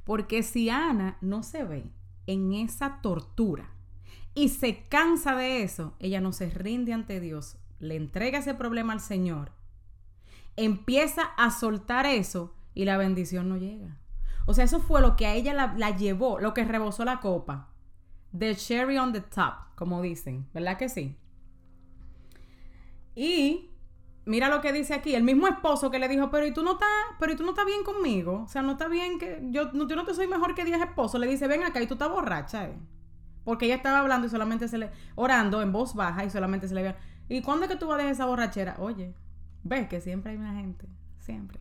Porque 0.05 0.43
si 0.43 0.69
Ana 0.69 1.17
no 1.21 1.43
se 1.43 1.65
ve 1.65 1.91
en 2.27 2.53
esa 2.53 3.01
tortura, 3.01 3.71
y 4.35 4.49
se 4.49 4.87
cansa 4.89 5.37
de 5.37 5.63
eso, 5.63 5.95
ella 5.99 6.21
no 6.21 6.33
se 6.33 6.49
rinde 6.51 6.93
ante 6.93 7.21
Dios, 7.21 7.59
le 7.79 7.97
entrega 7.97 8.39
ese 8.39 8.55
problema 8.55 8.93
al 8.93 9.01
Señor, 9.01 9.53
empieza 10.57 11.23
a 11.37 11.51
soltar 11.51 12.07
eso 12.07 12.55
y 12.75 12.85
la 12.85 12.97
bendición 12.97 13.49
no 13.49 13.57
llega. 13.57 13.99
O 14.47 14.55
sea, 14.55 14.65
eso 14.65 14.81
fue 14.81 15.01
lo 15.01 15.17
que 15.17 15.27
a 15.27 15.35
ella 15.35 15.53
la, 15.55 15.97
llevó, 15.97 16.41
lo 16.41 16.55
que 16.55 16.65
rebosó 16.65 17.05
la 17.05 17.21
copa. 17.21 17.69
The 18.37 18.57
cherry 18.57 18.99
on 18.99 19.13
the 19.13 19.21
top, 19.21 19.75
como 19.75 20.03
dicen, 20.03 20.49
¿verdad 20.53 20.79
que 20.79 20.89
sí? 20.89 21.17
Y 23.15 23.71
mira 24.25 24.49
lo 24.49 24.61
que 24.61 24.73
dice 24.73 24.95
aquí, 24.95 25.15
el 25.15 25.25
mismo 25.25 25.49
esposo 25.49 25.91
que 25.91 25.99
le 25.99 26.09
dijo, 26.09 26.31
pero 26.31 26.47
¿y 26.47 26.53
tú 26.53 26.63
no 26.63 26.73
estás, 26.73 26.89
pero 27.19 27.33
¿y 27.33 27.37
tú 27.37 27.45
no 27.45 27.51
estás 27.51 27.67
bien 27.67 27.83
conmigo? 27.83 28.43
O 28.45 28.49
sea, 28.49 28.63
no 28.63 28.73
está 28.73 28.89
bien 28.89 29.19
que 29.19 29.41
yo 29.51 29.73
no, 29.73 29.89
yo 29.89 29.97
no 29.97 30.05
te 30.05 30.15
soy 30.15 30.27
mejor 30.27 30.55
que 30.55 30.65
10 30.65 30.81
esposos. 30.81 31.21
Le 31.21 31.27
dice, 31.27 31.47
ven 31.49 31.63
acá 31.63 31.81
y 31.83 31.87
tú 31.87 31.95
estás 31.95 32.11
borracha. 32.11 32.67
Eh. 32.67 32.79
Porque 33.45 33.67
ella 33.67 33.77
estaba 33.77 33.99
hablando 34.01 34.27
y 34.27 34.31
solamente 34.31 34.69
se 34.69 34.79
le. 34.79 34.91
orando 35.15 35.63
en 35.63 35.73
voz 35.73 35.95
baja 35.95 36.25
y 36.25 36.31
solamente 36.31 36.69
se 36.69 36.75
le 36.75 36.83
veía. 36.83 36.97
¿Y 37.29 37.43
cuándo 37.43 37.65
es 37.65 37.71
que 37.71 37.77
tú 37.77 37.87
vas 37.87 37.95
a 37.95 37.99
dejar 37.99 38.13
esa 38.13 38.27
borrachera? 38.27 38.77
Oye, 38.79 39.15
ves 39.65 39.89
que 39.89 40.01
siempre 40.01 40.33
hay 40.33 40.39
una 40.39 40.55
gente. 40.55 40.87
Siempre. 41.19 41.61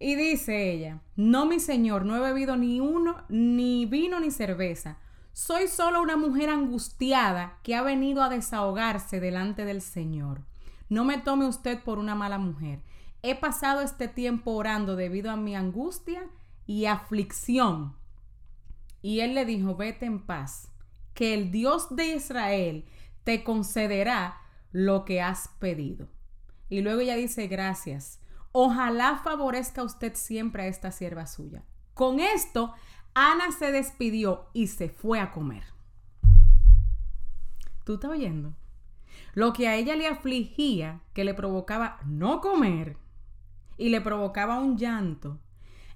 Y 0.00 0.16
dice 0.16 0.72
ella: 0.72 1.00
No, 1.16 1.46
mi 1.46 1.60
señor, 1.60 2.04
no 2.04 2.16
he 2.16 2.20
bebido 2.20 2.56
ni 2.56 2.80
uno, 2.80 3.24
ni 3.28 3.86
vino 3.86 4.18
ni 4.20 4.30
cerveza. 4.30 4.98
Soy 5.38 5.68
solo 5.68 6.02
una 6.02 6.16
mujer 6.16 6.50
angustiada 6.50 7.60
que 7.62 7.76
ha 7.76 7.82
venido 7.82 8.24
a 8.24 8.28
desahogarse 8.28 9.20
delante 9.20 9.64
del 9.64 9.82
Señor. 9.82 10.42
No 10.88 11.04
me 11.04 11.16
tome 11.18 11.46
usted 11.46 11.80
por 11.84 12.00
una 12.00 12.16
mala 12.16 12.38
mujer. 12.38 12.82
He 13.22 13.36
pasado 13.36 13.80
este 13.80 14.08
tiempo 14.08 14.50
orando 14.50 14.96
debido 14.96 15.30
a 15.30 15.36
mi 15.36 15.54
angustia 15.54 16.28
y 16.66 16.86
aflicción. 16.86 17.94
Y 19.00 19.20
él 19.20 19.36
le 19.36 19.44
dijo, 19.44 19.76
vete 19.76 20.06
en 20.06 20.26
paz, 20.26 20.72
que 21.14 21.34
el 21.34 21.52
Dios 21.52 21.94
de 21.94 22.16
Israel 22.16 22.84
te 23.22 23.44
concederá 23.44 24.40
lo 24.72 25.04
que 25.04 25.22
has 25.22 25.50
pedido. 25.60 26.08
Y 26.68 26.80
luego 26.80 27.00
ella 27.02 27.14
dice, 27.14 27.46
gracias. 27.46 28.18
Ojalá 28.50 29.20
favorezca 29.22 29.84
usted 29.84 30.16
siempre 30.16 30.64
a 30.64 30.66
esta 30.66 30.90
sierva 30.90 31.28
suya. 31.28 31.62
Con 31.94 32.18
esto, 32.18 32.74
Ana 33.14 33.52
se 33.52 33.72
despidió 33.72 34.46
y 34.52 34.68
se 34.68 34.88
fue 34.88 35.20
a 35.20 35.32
comer. 35.32 35.64
¿Tú 37.84 37.94
estás 37.94 38.10
oyendo? 38.10 38.54
Lo 39.34 39.52
que 39.52 39.68
a 39.68 39.76
ella 39.76 39.96
le 39.96 40.06
afligía, 40.06 41.00
que 41.14 41.24
le 41.24 41.34
provocaba 41.34 41.98
no 42.04 42.40
comer 42.40 42.96
y 43.76 43.88
le 43.88 44.00
provocaba 44.00 44.58
un 44.58 44.76
llanto, 44.76 45.38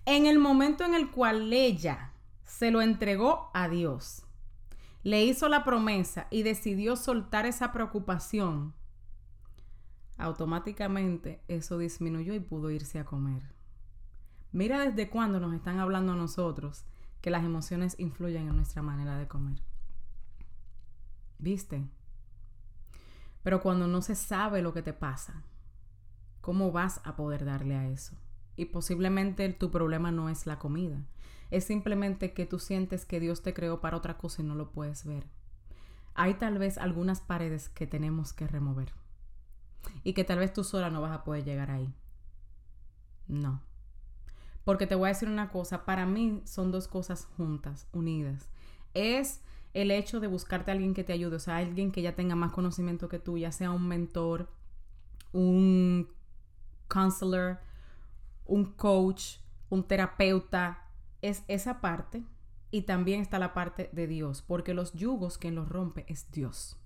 en 0.04 0.26
el 0.26 0.38
momento 0.38 0.84
en 0.84 0.94
el 0.94 1.10
cual 1.10 1.52
ella 1.52 2.12
se 2.44 2.70
lo 2.70 2.82
entregó 2.82 3.50
a 3.54 3.68
Dios, 3.68 4.24
le 5.02 5.24
hizo 5.24 5.48
la 5.48 5.64
promesa 5.64 6.28
y 6.30 6.42
decidió 6.42 6.96
soltar 6.96 7.46
esa 7.46 7.72
preocupación, 7.72 8.74
automáticamente 10.16 11.42
eso 11.48 11.78
disminuyó 11.78 12.34
y 12.34 12.40
pudo 12.40 12.70
irse 12.70 12.98
a 12.98 13.04
comer. 13.04 13.42
Mira 14.52 14.80
desde 14.80 15.08
cuándo 15.08 15.40
nos 15.40 15.54
están 15.54 15.78
hablando 15.78 16.12
a 16.12 16.16
nosotros 16.16 16.84
que 17.22 17.30
las 17.30 17.44
emociones 17.44 17.94
influyen 17.98 18.48
en 18.48 18.56
nuestra 18.56 18.82
manera 18.82 19.16
de 19.16 19.28
comer. 19.28 19.62
¿Viste? 21.38 21.88
Pero 23.42 23.62
cuando 23.62 23.86
no 23.86 24.02
se 24.02 24.14
sabe 24.14 24.60
lo 24.60 24.74
que 24.74 24.82
te 24.82 24.92
pasa, 24.92 25.42
¿cómo 26.40 26.72
vas 26.72 27.00
a 27.04 27.16
poder 27.16 27.44
darle 27.44 27.76
a 27.76 27.88
eso? 27.88 28.16
Y 28.56 28.66
posiblemente 28.66 29.48
tu 29.52 29.70
problema 29.70 30.10
no 30.10 30.28
es 30.28 30.46
la 30.46 30.58
comida, 30.58 31.00
es 31.50 31.64
simplemente 31.64 32.34
que 32.34 32.44
tú 32.44 32.58
sientes 32.58 33.04
que 33.04 33.20
Dios 33.20 33.42
te 33.42 33.54
creó 33.54 33.80
para 33.80 33.96
otra 33.96 34.18
cosa 34.18 34.42
y 34.42 34.44
no 34.44 34.54
lo 34.54 34.70
puedes 34.72 35.04
ver. 35.04 35.26
Hay 36.14 36.34
tal 36.34 36.58
vez 36.58 36.76
algunas 36.76 37.20
paredes 37.20 37.68
que 37.68 37.86
tenemos 37.86 38.32
que 38.32 38.46
remover 38.46 38.92
y 40.04 40.12
que 40.12 40.24
tal 40.24 40.38
vez 40.38 40.52
tú 40.52 40.64
sola 40.64 40.90
no 40.90 41.00
vas 41.00 41.12
a 41.12 41.24
poder 41.24 41.44
llegar 41.44 41.70
ahí. 41.70 41.94
No. 43.26 43.62
Porque 44.64 44.86
te 44.86 44.94
voy 44.94 45.06
a 45.06 45.08
decir 45.12 45.28
una 45.28 45.50
cosa, 45.50 45.84
para 45.84 46.06
mí 46.06 46.40
son 46.44 46.70
dos 46.70 46.88
cosas 46.88 47.26
juntas, 47.36 47.88
unidas. 47.92 48.48
Es 48.94 49.40
el 49.74 49.90
hecho 49.90 50.20
de 50.20 50.26
buscarte 50.26 50.70
a 50.70 50.74
alguien 50.74 50.94
que 50.94 51.04
te 51.04 51.12
ayude, 51.12 51.36
o 51.36 51.40
sea, 51.40 51.56
alguien 51.56 51.92
que 51.92 52.02
ya 52.02 52.14
tenga 52.14 52.36
más 52.36 52.52
conocimiento 52.52 53.08
que 53.08 53.18
tú, 53.18 53.38
ya 53.38 53.52
sea 53.52 53.70
un 53.70 53.88
mentor, 53.88 54.50
un 55.32 56.08
counselor, 56.88 57.58
un 58.44 58.66
coach, 58.66 59.38
un 59.70 59.82
terapeuta, 59.84 60.90
es 61.22 61.42
esa 61.48 61.80
parte. 61.80 62.22
Y 62.70 62.82
también 62.82 63.20
está 63.20 63.38
la 63.38 63.52
parte 63.52 63.90
de 63.92 64.06
Dios, 64.06 64.42
porque 64.42 64.72
los 64.72 64.92
yugos 64.94 65.36
quien 65.36 65.54
los 65.54 65.68
rompe 65.68 66.06
es 66.08 66.30
Dios. 66.30 66.78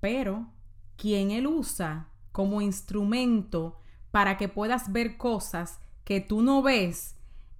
Pero 0.00 0.52
quien 0.96 1.32
Él 1.32 1.46
usa 1.46 2.08
como 2.30 2.60
instrumento 2.60 3.80
para 4.12 4.36
que 4.36 4.48
puedas 4.48 4.92
ver 4.92 5.16
cosas 5.16 5.80
que 6.08 6.22
tú 6.22 6.40
no 6.40 6.62
ves 6.62 7.16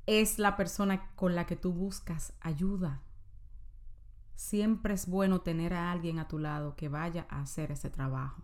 es 0.07 0.39
la 0.39 0.57
persona 0.57 1.11
con 1.17 1.35
la 1.35 1.45
que 1.45 1.55
tú 1.55 1.71
buscas 1.75 2.33
ayuda. 2.41 3.03
Siempre 4.37 4.95
es 4.95 5.07
bueno 5.07 5.43
tener 5.43 5.75
a 5.75 5.93
alguien 5.93 6.19
a 6.19 6.29
tu 6.29 6.39
lado 6.39 6.75
que 6.75 6.89
vaya 6.89 7.27
a 7.29 7.43
hacer 7.43 7.73
ese 7.73 7.91
trabajo. 7.91 8.43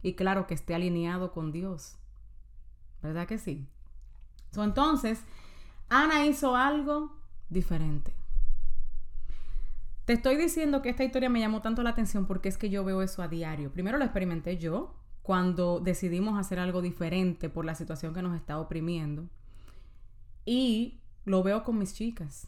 Y 0.00 0.14
claro 0.14 0.46
que 0.46 0.54
esté 0.54 0.76
alineado 0.76 1.32
con 1.32 1.50
Dios. 1.50 1.96
¿Verdad 3.02 3.26
que 3.26 3.38
sí? 3.38 3.66
entonces, 4.56 5.24
Ana 5.88 6.24
hizo 6.26 6.54
algo 6.54 7.18
diferente. 7.48 8.14
Te 10.04 10.12
estoy 10.12 10.36
diciendo 10.36 10.82
que 10.82 10.90
esta 10.90 11.02
historia 11.02 11.28
me 11.28 11.40
llamó 11.40 11.62
tanto 11.62 11.82
la 11.82 11.90
atención 11.90 12.26
porque 12.26 12.48
es 12.48 12.56
que 12.56 12.70
yo 12.70 12.84
veo 12.84 13.02
eso 13.02 13.22
a 13.22 13.26
diario. 13.26 13.72
Primero 13.72 13.98
lo 13.98 14.04
experimenté 14.04 14.56
yo, 14.56 14.94
cuando 15.24 15.80
decidimos 15.80 16.38
hacer 16.38 16.58
algo 16.58 16.82
diferente 16.82 17.48
por 17.48 17.64
la 17.64 17.74
situación 17.74 18.14
que 18.14 18.22
nos 18.22 18.36
está 18.36 18.60
oprimiendo. 18.60 19.26
Y 20.44 21.00
lo 21.24 21.42
veo 21.42 21.64
con 21.64 21.78
mis 21.78 21.94
chicas. 21.94 22.46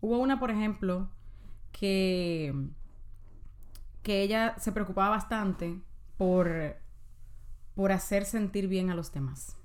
Hubo 0.00 0.18
una, 0.18 0.40
por 0.40 0.50
ejemplo, 0.50 1.10
que, 1.72 2.54
que 4.02 4.22
ella 4.22 4.54
se 4.58 4.72
preocupaba 4.72 5.10
bastante 5.10 5.82
por, 6.16 6.76
por 7.74 7.92
hacer 7.92 8.24
sentir 8.24 8.68
bien 8.68 8.88
a 8.88 8.94
los 8.94 9.12
demás. 9.12 9.56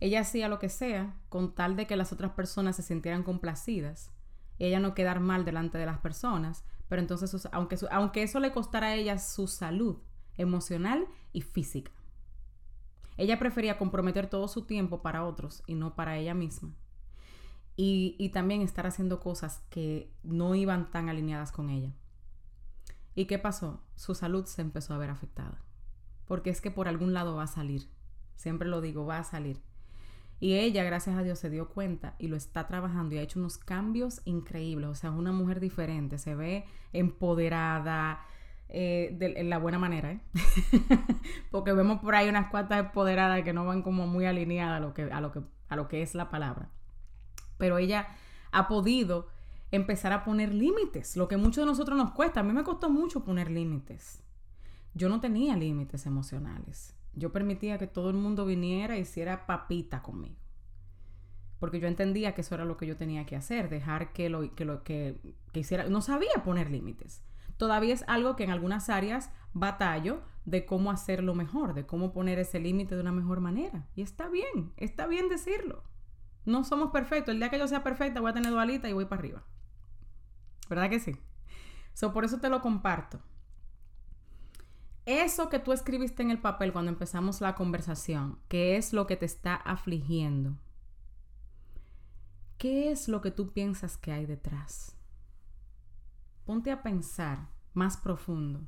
Ella 0.00 0.20
hacía 0.20 0.48
lo 0.48 0.60
que 0.60 0.68
sea 0.68 1.16
con 1.28 1.52
tal 1.52 1.74
de 1.74 1.86
que 1.86 1.96
las 1.96 2.12
otras 2.12 2.30
personas 2.30 2.76
se 2.76 2.82
sintieran 2.82 3.24
complacidas 3.24 4.12
ella 4.58 4.80
no 4.80 4.94
quedar 4.94 5.20
mal 5.20 5.44
delante 5.44 5.78
de 5.78 5.86
las 5.86 5.98
personas, 5.98 6.64
pero 6.88 7.00
entonces 7.00 7.48
aunque, 7.52 7.76
aunque 7.90 8.22
eso 8.22 8.40
le 8.40 8.52
costara 8.52 8.88
a 8.88 8.94
ella 8.94 9.18
su 9.18 9.46
salud, 9.46 9.98
emocional 10.38 11.06
y 11.32 11.42
física. 11.42 11.92
Ella 13.16 13.38
prefería 13.38 13.76
comprometer 13.76 14.30
todo 14.30 14.48
su 14.48 14.62
tiempo 14.62 15.02
para 15.02 15.24
otros 15.24 15.62
y 15.66 15.74
no 15.74 15.94
para 15.94 16.16
ella 16.16 16.34
misma. 16.34 16.70
Y, 17.76 18.16
y, 18.18 18.30
también 18.30 18.62
estar 18.62 18.86
haciendo 18.86 19.20
cosas 19.20 19.62
que 19.70 20.12
no 20.24 20.56
iban 20.56 20.90
tan 20.90 21.08
alineadas 21.08 21.52
con 21.52 21.70
ella. 21.70 21.92
¿Y 23.14 23.26
qué 23.26 23.38
pasó? 23.38 23.82
Su 23.94 24.14
salud 24.14 24.46
se 24.46 24.62
empezó 24.62 24.94
a 24.94 24.98
ver 24.98 25.10
afectada. 25.10 25.62
Porque 26.24 26.50
es 26.50 26.60
que 26.60 26.72
por 26.72 26.88
algún 26.88 27.12
lado 27.12 27.36
va 27.36 27.44
a 27.44 27.48
salir. 27.48 27.88
Siempre 28.34 28.68
lo 28.68 28.80
digo, 28.80 29.06
va 29.06 29.18
a 29.18 29.24
salir. 29.24 29.60
Y 30.40 30.54
ella, 30.54 30.84
gracias 30.84 31.16
a 31.16 31.22
Dios, 31.22 31.38
se 31.38 31.50
dio 31.50 31.68
cuenta 31.68 32.14
y 32.18 32.28
lo 32.28 32.36
está 32.36 32.68
trabajando 32.68 33.14
y 33.14 33.18
ha 33.18 33.22
hecho 33.22 33.40
unos 33.40 33.58
cambios 33.58 34.22
increíbles. 34.24 34.88
O 34.88 34.94
sea, 34.94 35.10
es 35.10 35.16
una 35.16 35.32
mujer 35.32 35.58
diferente, 35.58 36.18
se 36.18 36.36
ve 36.36 36.64
empoderada, 36.92 38.24
eh, 38.70 39.14
de, 39.18 39.40
en 39.40 39.48
la 39.48 39.58
buena 39.58 39.78
manera, 39.78 40.12
¿eh? 40.12 40.20
porque 41.50 41.72
vemos 41.72 42.00
por 42.00 42.14
ahí 42.14 42.28
unas 42.28 42.50
cuantas 42.50 42.80
empoderadas 42.80 43.42
que 43.42 43.54
no 43.54 43.64
van 43.64 43.82
como 43.82 44.06
muy 44.06 44.26
alineadas 44.26 44.76
a 44.76 44.80
lo 44.80 44.92
que, 44.92 45.04
a 45.04 45.20
lo 45.20 45.32
que, 45.32 45.40
a 45.68 45.76
lo 45.76 45.88
que 45.88 46.02
es 46.02 46.14
la 46.14 46.28
palabra. 46.28 46.68
Pero 47.56 47.78
ella 47.78 48.08
ha 48.52 48.68
podido 48.68 49.28
empezar 49.70 50.12
a 50.12 50.22
poner 50.22 50.52
límites, 50.52 51.16
lo 51.16 51.28
que 51.28 51.38
muchos 51.38 51.62
de 51.62 51.66
nosotros 51.66 51.96
nos 51.96 52.12
cuesta. 52.12 52.40
A 52.40 52.42
mí 52.42 52.52
me 52.52 52.62
costó 52.62 52.90
mucho 52.90 53.24
poner 53.24 53.50
límites. 53.50 54.22
Yo 54.94 55.08
no 55.08 55.20
tenía 55.20 55.56
límites 55.56 56.04
emocionales. 56.04 56.94
Yo 57.14 57.32
permitía 57.32 57.78
que 57.78 57.86
todo 57.86 58.10
el 58.10 58.16
mundo 58.16 58.44
viniera 58.44 58.98
y 58.98 59.00
hiciera 59.00 59.46
papita 59.46 60.02
conmigo. 60.02 60.36
Porque 61.58 61.80
yo 61.80 61.88
entendía 61.88 62.34
que 62.34 62.42
eso 62.42 62.54
era 62.54 62.64
lo 62.64 62.76
que 62.76 62.86
yo 62.86 62.96
tenía 62.96 63.26
que 63.26 63.34
hacer, 63.34 63.68
dejar 63.68 64.12
que 64.12 64.28
lo 64.28 64.54
que, 64.54 64.64
lo, 64.64 64.84
que 64.84 65.18
hiciera. 65.54 65.88
No 65.88 66.02
sabía 66.02 66.44
poner 66.44 66.70
límites 66.70 67.22
todavía 67.58 67.92
es 67.92 68.04
algo 68.06 68.36
que 68.36 68.44
en 68.44 68.50
algunas 68.50 68.88
áreas 68.88 69.30
batallo 69.52 70.22
de 70.46 70.64
cómo 70.64 70.90
hacerlo 70.90 71.34
mejor, 71.34 71.74
de 71.74 71.84
cómo 71.84 72.12
poner 72.12 72.38
ese 72.38 72.58
límite 72.58 72.94
de 72.94 73.02
una 73.02 73.12
mejor 73.12 73.40
manera. 73.40 73.86
Y 73.94 74.00
está 74.00 74.28
bien, 74.28 74.72
está 74.78 75.06
bien 75.06 75.28
decirlo. 75.28 75.84
No 76.46 76.64
somos 76.64 76.90
perfectos. 76.90 77.32
El 77.32 77.40
día 77.40 77.50
que 77.50 77.58
yo 77.58 77.68
sea 77.68 77.84
perfecta 77.84 78.20
voy 78.20 78.30
a 78.30 78.34
tener 78.34 78.50
dualita 78.50 78.88
y 78.88 78.94
voy 78.94 79.04
para 79.04 79.20
arriba. 79.20 79.44
¿Verdad 80.70 80.88
que 80.88 81.00
sí? 81.00 81.16
So, 81.92 82.12
por 82.12 82.24
eso 82.24 82.38
te 82.38 82.48
lo 82.48 82.62
comparto. 82.62 83.20
Eso 85.04 85.48
que 85.48 85.58
tú 85.58 85.72
escribiste 85.72 86.22
en 86.22 86.30
el 86.30 86.38
papel 86.40 86.72
cuando 86.72 86.90
empezamos 86.90 87.40
la 87.40 87.54
conversación, 87.54 88.38
¿qué 88.48 88.76
es 88.76 88.92
lo 88.92 89.06
que 89.06 89.16
te 89.16 89.24
está 89.24 89.54
afligiendo? 89.54 90.56
¿Qué 92.58 92.90
es 92.90 93.08
lo 93.08 93.22
que 93.22 93.30
tú 93.30 93.52
piensas 93.52 93.96
que 93.96 94.12
hay 94.12 94.26
detrás? 94.26 94.97
Ponte 96.48 96.72
a 96.72 96.82
pensar 96.82 97.46
más 97.74 97.98
profundo. 97.98 98.62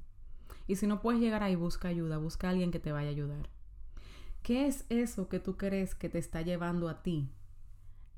Y 0.66 0.76
si 0.76 0.86
no 0.86 1.00
puedes 1.00 1.18
llegar 1.18 1.42
ahí, 1.42 1.56
busca 1.56 1.88
ayuda, 1.88 2.18
busca 2.18 2.46
a 2.46 2.50
alguien 2.50 2.70
que 2.70 2.78
te 2.78 2.92
vaya 2.92 3.08
a 3.08 3.12
ayudar. 3.12 3.48
¿Qué 4.42 4.66
es 4.66 4.84
eso 4.90 5.30
que 5.30 5.40
tú 5.40 5.56
crees 5.56 5.94
que 5.94 6.10
te 6.10 6.18
está 6.18 6.42
llevando 6.42 6.90
a 6.90 7.02
ti 7.02 7.32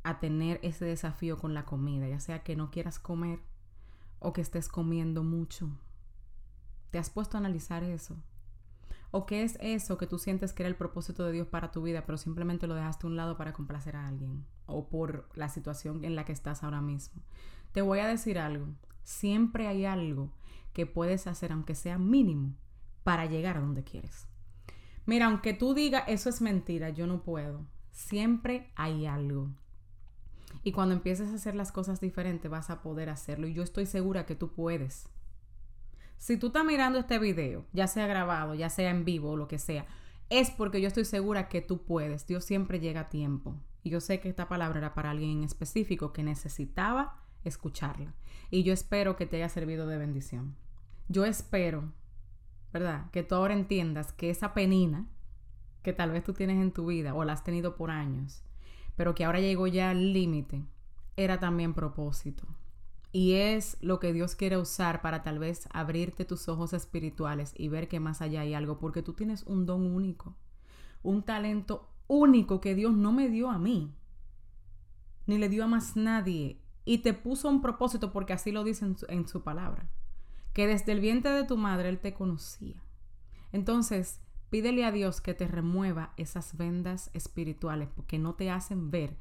a 0.02 0.18
tener 0.18 0.58
ese 0.64 0.84
desafío 0.86 1.38
con 1.38 1.54
la 1.54 1.64
comida? 1.64 2.08
Ya 2.08 2.18
sea 2.18 2.42
que 2.42 2.56
no 2.56 2.72
quieras 2.72 2.98
comer 2.98 3.38
o 4.18 4.32
que 4.32 4.40
estés 4.40 4.66
comiendo 4.66 5.22
mucho. 5.22 5.70
¿Te 6.90 6.98
has 6.98 7.10
puesto 7.10 7.36
a 7.36 7.38
analizar 7.38 7.84
eso? 7.84 8.16
¿O 9.12 9.26
qué 9.26 9.44
es 9.44 9.58
eso 9.60 9.96
que 9.96 10.08
tú 10.08 10.18
sientes 10.18 10.52
que 10.52 10.64
era 10.64 10.70
el 10.70 10.76
propósito 10.76 11.24
de 11.24 11.30
Dios 11.30 11.46
para 11.46 11.70
tu 11.70 11.82
vida, 11.82 12.04
pero 12.04 12.18
simplemente 12.18 12.66
lo 12.66 12.74
dejaste 12.74 13.06
a 13.06 13.10
un 13.10 13.16
lado 13.16 13.36
para 13.36 13.52
complacer 13.52 13.94
a 13.94 14.08
alguien? 14.08 14.44
O 14.66 14.88
por 14.88 15.28
la 15.36 15.48
situación 15.48 16.04
en 16.04 16.16
la 16.16 16.24
que 16.24 16.32
estás 16.32 16.64
ahora 16.64 16.80
mismo. 16.80 17.22
Te 17.70 17.80
voy 17.80 18.00
a 18.00 18.08
decir 18.08 18.40
algo. 18.40 18.66
Siempre 19.02 19.66
hay 19.66 19.84
algo 19.84 20.32
que 20.72 20.86
puedes 20.86 21.26
hacer, 21.26 21.52
aunque 21.52 21.74
sea 21.74 21.98
mínimo, 21.98 22.54
para 23.04 23.26
llegar 23.26 23.56
a 23.56 23.60
donde 23.60 23.84
quieres. 23.84 24.26
Mira, 25.04 25.26
aunque 25.26 25.52
tú 25.52 25.74
digas 25.74 26.04
eso 26.06 26.28
es 26.28 26.40
mentira, 26.40 26.90
yo 26.90 27.06
no 27.06 27.22
puedo. 27.22 27.66
Siempre 27.90 28.70
hay 28.76 29.06
algo. 29.06 29.50
Y 30.62 30.72
cuando 30.72 30.94
empieces 30.94 31.30
a 31.30 31.34
hacer 31.34 31.54
las 31.54 31.72
cosas 31.72 32.00
diferentes 32.00 32.50
vas 32.50 32.70
a 32.70 32.82
poder 32.82 33.10
hacerlo. 33.10 33.46
Y 33.46 33.54
yo 33.54 33.62
estoy 33.62 33.86
segura 33.86 34.26
que 34.26 34.36
tú 34.36 34.52
puedes. 34.52 35.08
Si 36.18 36.36
tú 36.36 36.48
estás 36.48 36.64
mirando 36.64 37.00
este 37.00 37.18
video, 37.18 37.66
ya 37.72 37.88
sea 37.88 38.06
grabado, 38.06 38.54
ya 38.54 38.70
sea 38.70 38.90
en 38.90 39.04
vivo 39.04 39.32
o 39.32 39.36
lo 39.36 39.48
que 39.48 39.58
sea, 39.58 39.86
es 40.30 40.50
porque 40.50 40.80
yo 40.80 40.86
estoy 40.86 41.04
segura 41.04 41.48
que 41.48 41.62
tú 41.62 41.84
puedes. 41.84 42.26
Dios 42.26 42.44
siempre 42.44 42.78
llega 42.78 43.00
a 43.00 43.08
tiempo. 43.08 43.56
Y 43.82 43.90
yo 43.90 44.00
sé 44.00 44.20
que 44.20 44.28
esta 44.28 44.48
palabra 44.48 44.78
era 44.78 44.94
para 44.94 45.10
alguien 45.10 45.38
en 45.38 45.44
específico 45.44 46.12
que 46.12 46.22
necesitaba 46.22 47.21
escucharla. 47.44 48.14
Y 48.50 48.62
yo 48.62 48.72
espero 48.72 49.16
que 49.16 49.26
te 49.26 49.36
haya 49.36 49.48
servido 49.48 49.86
de 49.86 49.98
bendición. 49.98 50.56
Yo 51.08 51.24
espero, 51.24 51.92
¿verdad? 52.72 53.10
Que 53.10 53.22
tú 53.22 53.34
ahora 53.34 53.54
entiendas 53.54 54.12
que 54.12 54.30
esa 54.30 54.54
penina 54.54 55.06
que 55.82 55.92
tal 55.92 56.10
vez 56.10 56.24
tú 56.24 56.32
tienes 56.32 56.60
en 56.60 56.72
tu 56.72 56.86
vida 56.86 57.14
o 57.14 57.24
la 57.24 57.32
has 57.32 57.44
tenido 57.44 57.74
por 57.74 57.90
años, 57.90 58.42
pero 58.96 59.14
que 59.14 59.24
ahora 59.24 59.40
llegó 59.40 59.66
ya 59.66 59.90
al 59.90 60.12
límite, 60.12 60.64
era 61.16 61.40
también 61.40 61.74
propósito. 61.74 62.46
Y 63.10 63.34
es 63.34 63.76
lo 63.82 64.00
que 64.00 64.12
Dios 64.12 64.36
quiere 64.36 64.56
usar 64.56 65.02
para 65.02 65.22
tal 65.22 65.38
vez 65.38 65.68
abrirte 65.72 66.24
tus 66.24 66.48
ojos 66.48 66.72
espirituales 66.72 67.52
y 67.56 67.68
ver 67.68 67.88
que 67.88 68.00
más 68.00 68.22
allá 68.22 68.40
hay 68.40 68.54
algo, 68.54 68.78
porque 68.78 69.02
tú 69.02 69.12
tienes 69.12 69.42
un 69.42 69.66
don 69.66 69.86
único, 69.86 70.34
un 71.02 71.22
talento 71.22 71.90
único 72.06 72.60
que 72.60 72.74
Dios 72.74 72.94
no 72.94 73.12
me 73.12 73.28
dio 73.28 73.50
a 73.50 73.58
mí, 73.58 73.94
ni 75.26 75.36
le 75.36 75.50
dio 75.50 75.64
a 75.64 75.66
más 75.68 75.94
nadie, 75.94 76.61
y 76.84 76.98
te 76.98 77.14
puso 77.14 77.48
un 77.48 77.62
propósito 77.62 78.12
porque 78.12 78.32
así 78.32 78.52
lo 78.52 78.64
dice 78.64 78.84
en 78.84 78.98
su, 78.98 79.06
en 79.08 79.28
su 79.28 79.42
palabra, 79.42 79.88
que 80.52 80.66
desde 80.66 80.92
el 80.92 81.00
vientre 81.00 81.32
de 81.32 81.44
tu 81.44 81.56
madre 81.56 81.88
Él 81.88 82.00
te 82.00 82.14
conocía. 82.14 82.82
Entonces, 83.52 84.20
pídele 84.50 84.84
a 84.84 84.92
Dios 84.92 85.20
que 85.20 85.34
te 85.34 85.46
remueva 85.46 86.12
esas 86.16 86.56
vendas 86.56 87.10
espirituales 87.14 87.88
porque 87.94 88.18
no 88.18 88.34
te 88.34 88.50
hacen 88.50 88.90
ver 88.90 89.16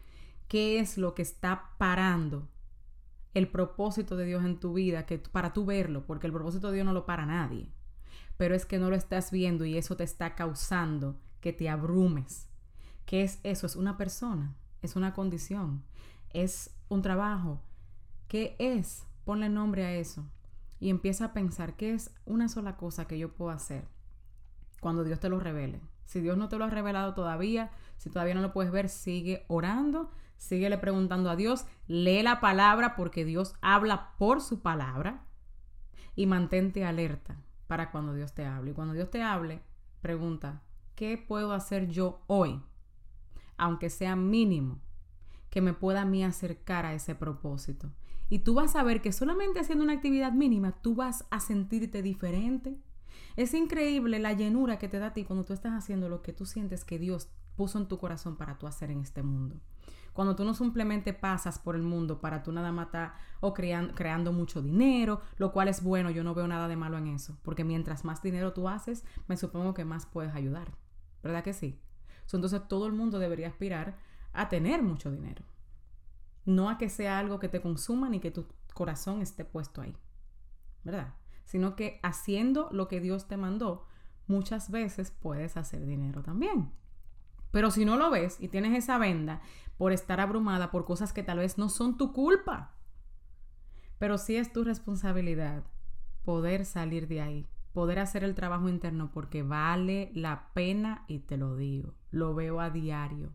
qué 0.48 0.80
es 0.80 0.98
lo 0.98 1.14
que 1.14 1.22
está 1.22 1.72
parando 1.78 2.50
el 3.34 3.48
propósito 3.48 4.18
de 4.18 4.26
Dios 4.26 4.44
en 4.44 4.60
tu 4.60 4.74
vida, 4.74 5.06
que 5.06 5.18
para 5.18 5.54
tú 5.54 5.66
verlo, 5.66 6.06
porque 6.06 6.28
el 6.28 6.34
propósito 6.34 6.68
de 6.68 6.76
Dios 6.76 6.86
no 6.86 6.94
lo 6.94 7.06
para 7.06 7.26
nadie, 7.26 7.70
pero 8.38 8.56
es 8.56 8.66
que 8.66 8.78
no 8.78 8.90
lo 8.90 8.96
estás 8.96 9.32
viendo 9.32 9.66
y 9.66 9.78
eso 9.78 9.96
te 9.96 10.04
está 10.04 10.36
causando 10.36 11.18
que 11.40 11.54
te 11.54 11.70
abrumes. 11.70 12.50
¿Qué 13.06 13.24
es 13.24 13.40
eso? 13.44 13.66
Es 13.66 13.76
una 13.76 13.98
persona, 13.98 14.56
es 14.82 14.96
una 14.96 15.14
condición, 15.14 15.84
es 16.32 16.72
un 16.94 17.02
trabajo. 17.02 17.62
¿Qué 18.28 18.56
es? 18.60 19.08
Ponle 19.24 19.48
nombre 19.48 19.86
a 19.86 19.94
eso 19.94 20.26
y 20.80 20.90
empieza 20.90 21.26
a 21.26 21.34
pensar 21.34 21.76
qué 21.78 21.94
es 21.94 22.14
una 22.26 22.50
sola 22.50 22.76
cosa 22.76 23.08
que 23.08 23.18
yo 23.18 23.34
puedo 23.34 23.52
hacer 23.52 23.88
cuando 24.82 25.04
Dios 25.06 25.20
te 25.20 25.30
lo 25.30 25.40
revele. 25.40 25.80
Si 26.06 26.20
Dios 26.20 26.38
no 26.38 26.50
te 26.50 26.58
lo 26.58 26.66
ha 26.66 26.70
revelado 26.70 27.14
todavía, 27.14 27.72
si 27.96 28.10
todavía 28.10 28.36
no 28.36 28.42
lo 28.42 28.52
puedes 28.52 28.74
ver, 28.74 28.90
sigue 28.90 29.46
orando, 29.48 30.12
síguele 30.36 30.78
preguntando 30.78 31.30
a 31.30 31.38
Dios, 31.38 31.66
lee 31.88 32.24
la 32.24 32.42
palabra 32.42 32.96
porque 32.98 33.24
Dios 33.24 33.56
habla 33.62 34.12
por 34.18 34.42
su 34.42 34.62
palabra 34.62 35.24
y 36.16 36.26
mantente 36.26 36.84
alerta 36.84 37.38
para 37.68 37.90
cuando 37.92 38.14
Dios 38.14 38.34
te 38.34 38.46
hable. 38.46 38.72
Y 38.72 38.74
cuando 38.74 38.94
Dios 38.94 39.10
te 39.10 39.24
hable, 39.24 39.62
pregunta, 40.02 40.62
¿qué 40.96 41.18
puedo 41.18 41.54
hacer 41.54 41.88
yo 41.88 42.22
hoy? 42.28 42.62
Aunque 43.56 43.90
sea 43.90 44.18
mínimo, 44.18 44.82
que 45.52 45.62
me 45.62 45.74
pueda 45.74 46.02
a 46.02 46.06
mí 46.06 46.24
acercar 46.24 46.88
a 46.88 46.96
ese 46.96 47.14
propósito. 47.14 47.92
Y 48.30 48.40
tú 48.40 48.56
vas 48.56 48.76
a 48.76 48.84
ver 48.84 49.02
que 49.02 49.12
solamente 49.12 49.60
haciendo 49.60 49.84
una 49.84 49.94
actividad 49.94 50.32
mínima, 50.32 50.72
tú 50.82 50.96
vas 50.96 51.26
a 51.30 51.42
sentirte 51.42 52.02
diferente. 52.02 52.80
Es 53.36 53.54
increíble 53.54 54.20
la 54.20 54.32
llenura 54.34 54.80
que 54.80 54.88
te 54.88 54.98
da 54.98 55.08
a 55.08 55.14
ti 55.14 55.26
cuando 55.26 55.44
tú 55.44 55.54
estás 55.54 55.74
haciendo 55.74 56.08
lo 56.08 56.22
que 56.22 56.32
tú 56.32 56.46
sientes 56.46 56.86
que 56.86 56.98
Dios 56.98 57.30
puso 57.58 57.78
en 57.78 57.88
tu 57.88 57.98
corazón 57.98 58.38
para 58.38 58.58
tú 58.58 58.66
hacer 58.66 58.90
en 58.90 59.02
este 59.02 59.22
mundo. 59.22 59.60
Cuando 60.14 60.36
tú 60.36 60.46
no 60.46 60.54
simplemente 60.54 61.14
pasas 61.14 61.60
por 61.60 61.76
el 61.76 61.84
mundo 61.84 62.22
para 62.22 62.44
tú 62.44 62.54
nada 62.54 62.72
matar 62.72 63.16
o 63.42 63.54
creando, 63.54 63.94
creando 63.94 64.32
mucho 64.32 64.62
dinero, 64.62 65.22
lo 65.38 65.52
cual 65.52 65.68
es 65.68 65.84
bueno, 65.84 66.10
yo 66.12 66.24
no 66.24 66.34
veo 66.34 66.48
nada 66.48 66.70
de 66.70 66.78
malo 66.78 66.98
en 66.98 67.08
eso, 67.08 67.38
porque 67.44 67.66
mientras 67.66 68.06
más 68.06 68.22
dinero 68.22 68.54
tú 68.54 68.70
haces, 68.70 69.04
me 69.28 69.36
supongo 69.36 69.74
que 69.74 69.84
más 69.84 70.06
puedes 70.06 70.34
ayudar. 70.34 70.78
¿Verdad 71.22 71.44
que 71.44 71.54
sí? 71.54 71.80
Entonces 72.34 72.62
todo 72.70 72.88
el 72.88 72.94
mundo 72.94 73.20
debería 73.20 73.48
aspirar 73.48 73.98
a 74.34 74.50
tener 74.50 74.82
mucho 74.82 75.12
dinero. 75.12 75.44
No 76.46 76.70
a 76.70 76.78
que 76.78 76.90
sea 76.90 77.20
algo 77.20 77.40
que 77.40 77.50
te 77.50 77.62
consuma 77.62 78.10
ni 78.10 78.20
que 78.20 78.32
tu 78.32 78.46
corazón 78.74 79.22
esté 79.22 79.46
puesto 79.46 79.82
ahí. 79.82 79.96
¿Verdad? 80.84 81.16
Sino 81.46 81.76
que 81.76 82.00
haciendo 82.04 82.70
lo 82.72 82.88
que 82.88 83.00
Dios 83.00 83.28
te 83.28 83.38
mandó, 83.38 83.86
muchas 84.28 84.72
veces 84.72 85.12
puedes 85.12 85.58
hacer 85.58 85.86
dinero 85.86 86.24
también. 86.24 86.72
Pero 87.52 87.70
si 87.70 87.86
no 87.86 87.98
lo 87.98 88.10
ves 88.10 88.38
y 88.40 88.48
tienes 88.48 88.78
esa 88.78 88.98
venda 88.98 89.42
por 89.78 89.92
estar 89.92 90.20
abrumada 90.20 90.72
por 90.72 90.86
cosas 90.86 91.14
que 91.14 91.24
tal 91.24 91.40
vez 91.40 91.58
no 91.58 91.70
son 91.70 91.98
tu 91.98 92.14
culpa, 92.14 92.76
pero 94.00 94.18
sí 94.18 94.36
es 94.36 94.52
tu 94.52 94.64
responsabilidad 94.64 95.64
poder 96.24 96.66
salir 96.66 97.08
de 97.08 97.22
ahí, 97.22 97.50
poder 97.74 98.00
hacer 98.00 98.24
el 98.24 98.36
trabajo 98.36 98.70
interno 98.70 99.12
porque 99.12 99.44
vale 99.44 100.12
la 100.14 100.52
pena 100.54 101.04
y 101.08 101.20
te 101.20 101.38
lo 101.38 101.56
digo, 101.56 101.94
lo 102.10 102.34
veo 102.34 102.62
a 102.62 102.70
diario. 102.70 103.34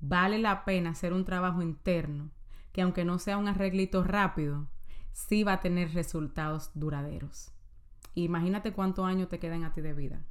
Vale 0.00 0.38
la 0.38 0.64
pena 0.64 0.90
hacer 0.90 1.12
un 1.12 1.24
trabajo 1.24 1.62
interno 1.62 2.30
que 2.72 2.82
aunque 2.82 3.04
no 3.04 3.18
sea 3.18 3.38
un 3.38 3.48
arreglito 3.48 4.04
rápido, 4.04 4.68
sí 5.12 5.44
va 5.44 5.54
a 5.54 5.60
tener 5.60 5.94
resultados 5.94 6.70
duraderos. 6.74 7.52
Imagínate 8.14 8.72
cuántos 8.72 9.06
años 9.06 9.28
te 9.28 9.38
quedan 9.38 9.64
a 9.64 9.72
ti 9.72 9.80
de 9.80 9.94
vida. 9.94 10.22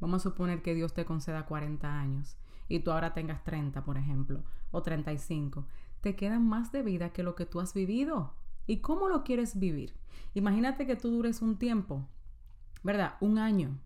Vamos 0.00 0.22
a 0.22 0.30
suponer 0.30 0.62
que 0.62 0.74
Dios 0.74 0.94
te 0.94 1.04
conceda 1.04 1.44
40 1.44 2.00
años 2.00 2.36
y 2.68 2.80
tú 2.80 2.90
ahora 2.90 3.12
tengas 3.12 3.44
30, 3.44 3.84
por 3.84 3.98
ejemplo, 3.98 4.42
o 4.70 4.82
35. 4.82 5.66
Te 6.00 6.16
quedan 6.16 6.48
más 6.48 6.72
de 6.72 6.82
vida 6.82 7.12
que 7.12 7.22
lo 7.22 7.34
que 7.34 7.46
tú 7.46 7.60
has 7.60 7.74
vivido. 7.74 8.34
¿Y 8.66 8.78
cómo 8.78 9.08
lo 9.08 9.22
quieres 9.22 9.58
vivir? 9.58 9.94
Imagínate 10.34 10.86
que 10.86 10.96
tú 10.96 11.10
dures 11.10 11.42
un 11.42 11.58
tiempo, 11.58 12.08
¿verdad? 12.82 13.16
Un 13.20 13.38
año, 13.38 13.78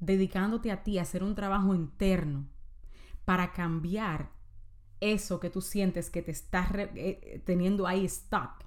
dedicándote 0.00 0.72
a 0.72 0.82
ti 0.82 0.98
a 0.98 1.02
hacer 1.02 1.22
un 1.22 1.34
trabajo 1.34 1.74
interno 1.74 2.46
para 3.24 3.52
cambiar 3.52 4.30
eso 5.00 5.40
que 5.40 5.50
tú 5.50 5.60
sientes 5.60 6.10
que 6.10 6.22
te 6.22 6.30
estás 6.30 6.70
eh, 6.74 7.42
teniendo 7.44 7.86
ahí 7.86 8.08
stuck 8.08 8.64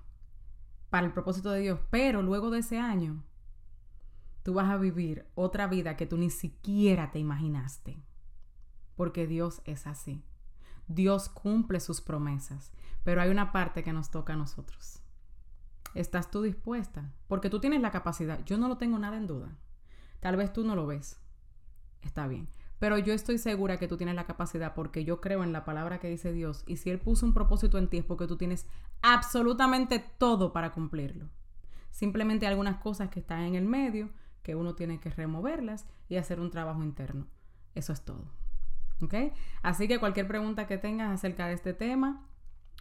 para 0.89 1.05
el 1.07 1.13
propósito 1.13 1.51
de 1.51 1.61
Dios. 1.61 1.79
Pero 1.89 2.21
luego 2.21 2.51
de 2.51 2.59
ese 2.59 2.77
año, 2.77 3.23
tú 4.43 4.53
vas 4.53 4.69
a 4.69 4.77
vivir 4.77 5.27
otra 5.35 5.67
vida 5.67 5.97
que 5.97 6.05
tú 6.05 6.17
ni 6.17 6.29
siquiera 6.29 7.11
te 7.11 7.19
imaginaste. 7.19 8.03
Porque 8.95 9.27
Dios 9.27 9.61
es 9.65 9.87
así. 9.87 10.23
Dios 10.87 11.29
cumple 11.29 11.79
sus 11.79 12.01
promesas, 12.01 12.71
pero 13.03 13.21
hay 13.21 13.29
una 13.29 13.51
parte 13.51 13.83
que 13.83 13.93
nos 13.93 14.11
toca 14.11 14.33
a 14.33 14.37
nosotros. 14.37 15.01
¿Estás 15.93 16.31
tú 16.31 16.41
dispuesta? 16.41 17.11
Porque 17.27 17.49
tú 17.49 17.59
tienes 17.59 17.81
la 17.81 17.91
capacidad. 17.91 18.43
Yo 18.45 18.57
no 18.57 18.67
lo 18.67 18.77
tengo 18.77 18.99
nada 18.99 19.17
en 19.17 19.27
duda. 19.27 19.57
Tal 20.19 20.35
vez 20.35 20.53
tú 20.53 20.63
no 20.63 20.75
lo 20.75 20.87
ves. 20.87 21.19
Está 22.01 22.27
bien. 22.27 22.47
Pero 22.81 22.97
yo 22.97 23.13
estoy 23.13 23.37
segura 23.37 23.77
que 23.77 23.87
tú 23.87 23.95
tienes 23.95 24.15
la 24.15 24.25
capacidad 24.25 24.73
porque 24.73 25.05
yo 25.05 25.21
creo 25.21 25.43
en 25.43 25.53
la 25.53 25.65
palabra 25.65 25.99
que 25.99 26.09
dice 26.09 26.33
Dios. 26.33 26.63
Y 26.65 26.77
si 26.77 26.89
Él 26.89 26.97
puso 26.97 27.27
un 27.27 27.33
propósito 27.35 27.77
en 27.77 27.89
ti 27.89 27.99
es 27.99 28.03
porque 28.03 28.25
tú 28.25 28.37
tienes 28.37 28.65
absolutamente 29.03 30.03
todo 30.17 30.51
para 30.51 30.71
cumplirlo. 30.71 31.29
Simplemente 31.91 32.47
algunas 32.47 32.77
cosas 32.77 33.09
que 33.09 33.19
están 33.19 33.41
en 33.41 33.53
el 33.53 33.65
medio 33.65 34.09
que 34.41 34.55
uno 34.55 34.73
tiene 34.73 34.99
que 34.99 35.11
removerlas 35.11 35.85
y 36.09 36.15
hacer 36.15 36.39
un 36.39 36.49
trabajo 36.49 36.81
interno. 36.81 37.27
Eso 37.75 37.93
es 37.93 38.03
todo. 38.03 38.25
¿Ok? 39.03 39.13
Así 39.61 39.87
que 39.87 39.99
cualquier 39.99 40.27
pregunta 40.27 40.65
que 40.65 40.79
tengas 40.79 41.13
acerca 41.13 41.45
de 41.45 41.53
este 41.53 41.75
tema, 41.75 42.25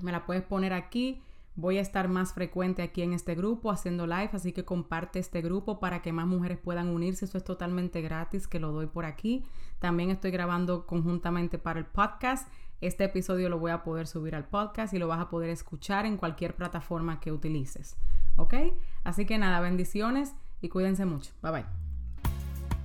me 0.00 0.12
la 0.12 0.24
puedes 0.24 0.44
poner 0.44 0.72
aquí. 0.72 1.22
Voy 1.56 1.78
a 1.78 1.80
estar 1.80 2.08
más 2.08 2.32
frecuente 2.32 2.82
aquí 2.82 3.02
en 3.02 3.12
este 3.12 3.34
grupo 3.34 3.70
haciendo 3.70 4.06
live, 4.06 4.30
así 4.32 4.52
que 4.52 4.64
comparte 4.64 5.18
este 5.18 5.42
grupo 5.42 5.80
para 5.80 6.00
que 6.00 6.12
más 6.12 6.26
mujeres 6.26 6.58
puedan 6.58 6.88
unirse. 6.88 7.24
Eso 7.24 7.38
es 7.38 7.44
totalmente 7.44 8.00
gratis, 8.00 8.46
que 8.46 8.60
lo 8.60 8.72
doy 8.72 8.86
por 8.86 9.04
aquí. 9.04 9.44
También 9.78 10.10
estoy 10.10 10.30
grabando 10.30 10.86
conjuntamente 10.86 11.58
para 11.58 11.80
el 11.80 11.86
podcast. 11.86 12.48
Este 12.80 13.04
episodio 13.04 13.48
lo 13.50 13.58
voy 13.58 13.72
a 13.72 13.82
poder 13.82 14.06
subir 14.06 14.34
al 14.34 14.46
podcast 14.46 14.94
y 14.94 14.98
lo 14.98 15.08
vas 15.08 15.20
a 15.20 15.28
poder 15.28 15.50
escuchar 15.50 16.06
en 16.06 16.16
cualquier 16.16 16.54
plataforma 16.54 17.20
que 17.20 17.32
utilices. 17.32 17.96
¿Ok? 18.36 18.54
Así 19.04 19.26
que 19.26 19.36
nada, 19.36 19.60
bendiciones 19.60 20.34
y 20.62 20.68
cuídense 20.68 21.04
mucho. 21.04 21.32
Bye 21.42 21.52
bye. 21.52 21.89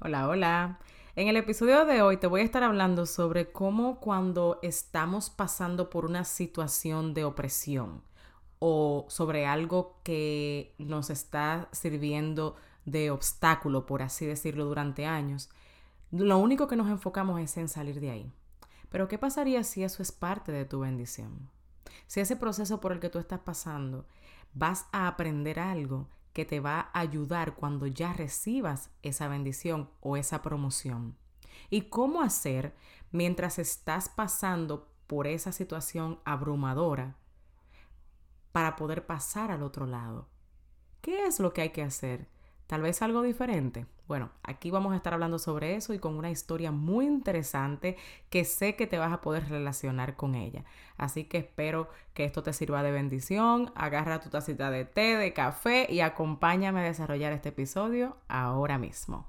Hola, 0.00 0.28
hola. 0.28 0.78
En 1.16 1.26
el 1.26 1.36
episodio 1.36 1.84
de 1.84 2.02
hoy 2.02 2.18
te 2.18 2.28
voy 2.28 2.42
a 2.42 2.44
estar 2.44 2.62
hablando 2.62 3.04
sobre 3.04 3.50
cómo 3.50 3.98
cuando 3.98 4.60
estamos 4.62 5.28
pasando 5.28 5.90
por 5.90 6.04
una 6.04 6.22
situación 6.22 7.14
de 7.14 7.24
opresión 7.24 8.04
o 8.60 9.06
sobre 9.08 9.44
algo 9.44 9.96
que 10.04 10.72
nos 10.78 11.10
está 11.10 11.68
sirviendo 11.72 12.54
de 12.84 13.10
obstáculo, 13.10 13.86
por 13.86 14.02
así 14.02 14.24
decirlo, 14.24 14.66
durante 14.66 15.04
años, 15.04 15.50
lo 16.12 16.38
único 16.38 16.68
que 16.68 16.76
nos 16.76 16.88
enfocamos 16.88 17.40
es 17.40 17.56
en 17.56 17.68
salir 17.68 17.98
de 17.98 18.10
ahí. 18.10 18.32
Pero 18.90 19.08
¿qué 19.08 19.18
pasaría 19.18 19.64
si 19.64 19.82
eso 19.82 20.00
es 20.00 20.12
parte 20.12 20.52
de 20.52 20.64
tu 20.64 20.78
bendición? 20.78 21.50
Si 22.06 22.20
ese 22.20 22.36
proceso 22.36 22.80
por 22.80 22.92
el 22.92 23.00
que 23.00 23.10
tú 23.10 23.18
estás 23.18 23.40
pasando 23.40 24.06
vas 24.54 24.86
a 24.92 25.08
aprender 25.08 25.58
algo 25.58 26.06
que 26.32 26.44
te 26.44 26.60
va 26.60 26.90
a 26.92 27.00
ayudar 27.00 27.54
cuando 27.54 27.86
ya 27.86 28.12
recibas 28.12 28.90
esa 29.02 29.28
bendición 29.28 29.90
o 30.00 30.16
esa 30.16 30.42
promoción. 30.42 31.16
Y 31.70 31.82
cómo 31.82 32.22
hacer 32.22 32.74
mientras 33.10 33.58
estás 33.58 34.08
pasando 34.08 34.88
por 35.06 35.26
esa 35.26 35.52
situación 35.52 36.20
abrumadora 36.24 37.16
para 38.52 38.76
poder 38.76 39.06
pasar 39.06 39.50
al 39.50 39.62
otro 39.62 39.86
lado. 39.86 40.28
¿Qué 41.00 41.26
es 41.26 41.40
lo 41.40 41.52
que 41.52 41.62
hay 41.62 41.70
que 41.70 41.82
hacer? 41.82 42.28
Tal 42.66 42.82
vez 42.82 43.02
algo 43.02 43.22
diferente. 43.22 43.86
Bueno, 44.08 44.30
aquí 44.42 44.70
vamos 44.70 44.94
a 44.94 44.96
estar 44.96 45.12
hablando 45.12 45.38
sobre 45.38 45.76
eso 45.76 45.92
y 45.92 45.98
con 45.98 46.16
una 46.16 46.30
historia 46.30 46.72
muy 46.72 47.04
interesante 47.04 47.98
que 48.30 48.46
sé 48.46 48.74
que 48.74 48.86
te 48.86 48.96
vas 48.96 49.12
a 49.12 49.20
poder 49.20 49.50
relacionar 49.50 50.16
con 50.16 50.34
ella. 50.34 50.64
Así 50.96 51.24
que 51.24 51.38
espero 51.38 51.90
que 52.14 52.24
esto 52.24 52.42
te 52.42 52.54
sirva 52.54 52.82
de 52.82 52.90
bendición. 52.90 53.70
Agarra 53.74 54.20
tu 54.20 54.30
tacita 54.30 54.70
de 54.70 54.86
té, 54.86 55.16
de 55.18 55.34
café 55.34 55.86
y 55.90 56.00
acompáñame 56.00 56.80
a 56.80 56.84
desarrollar 56.84 57.34
este 57.34 57.50
episodio 57.50 58.16
ahora 58.28 58.78
mismo. 58.78 59.26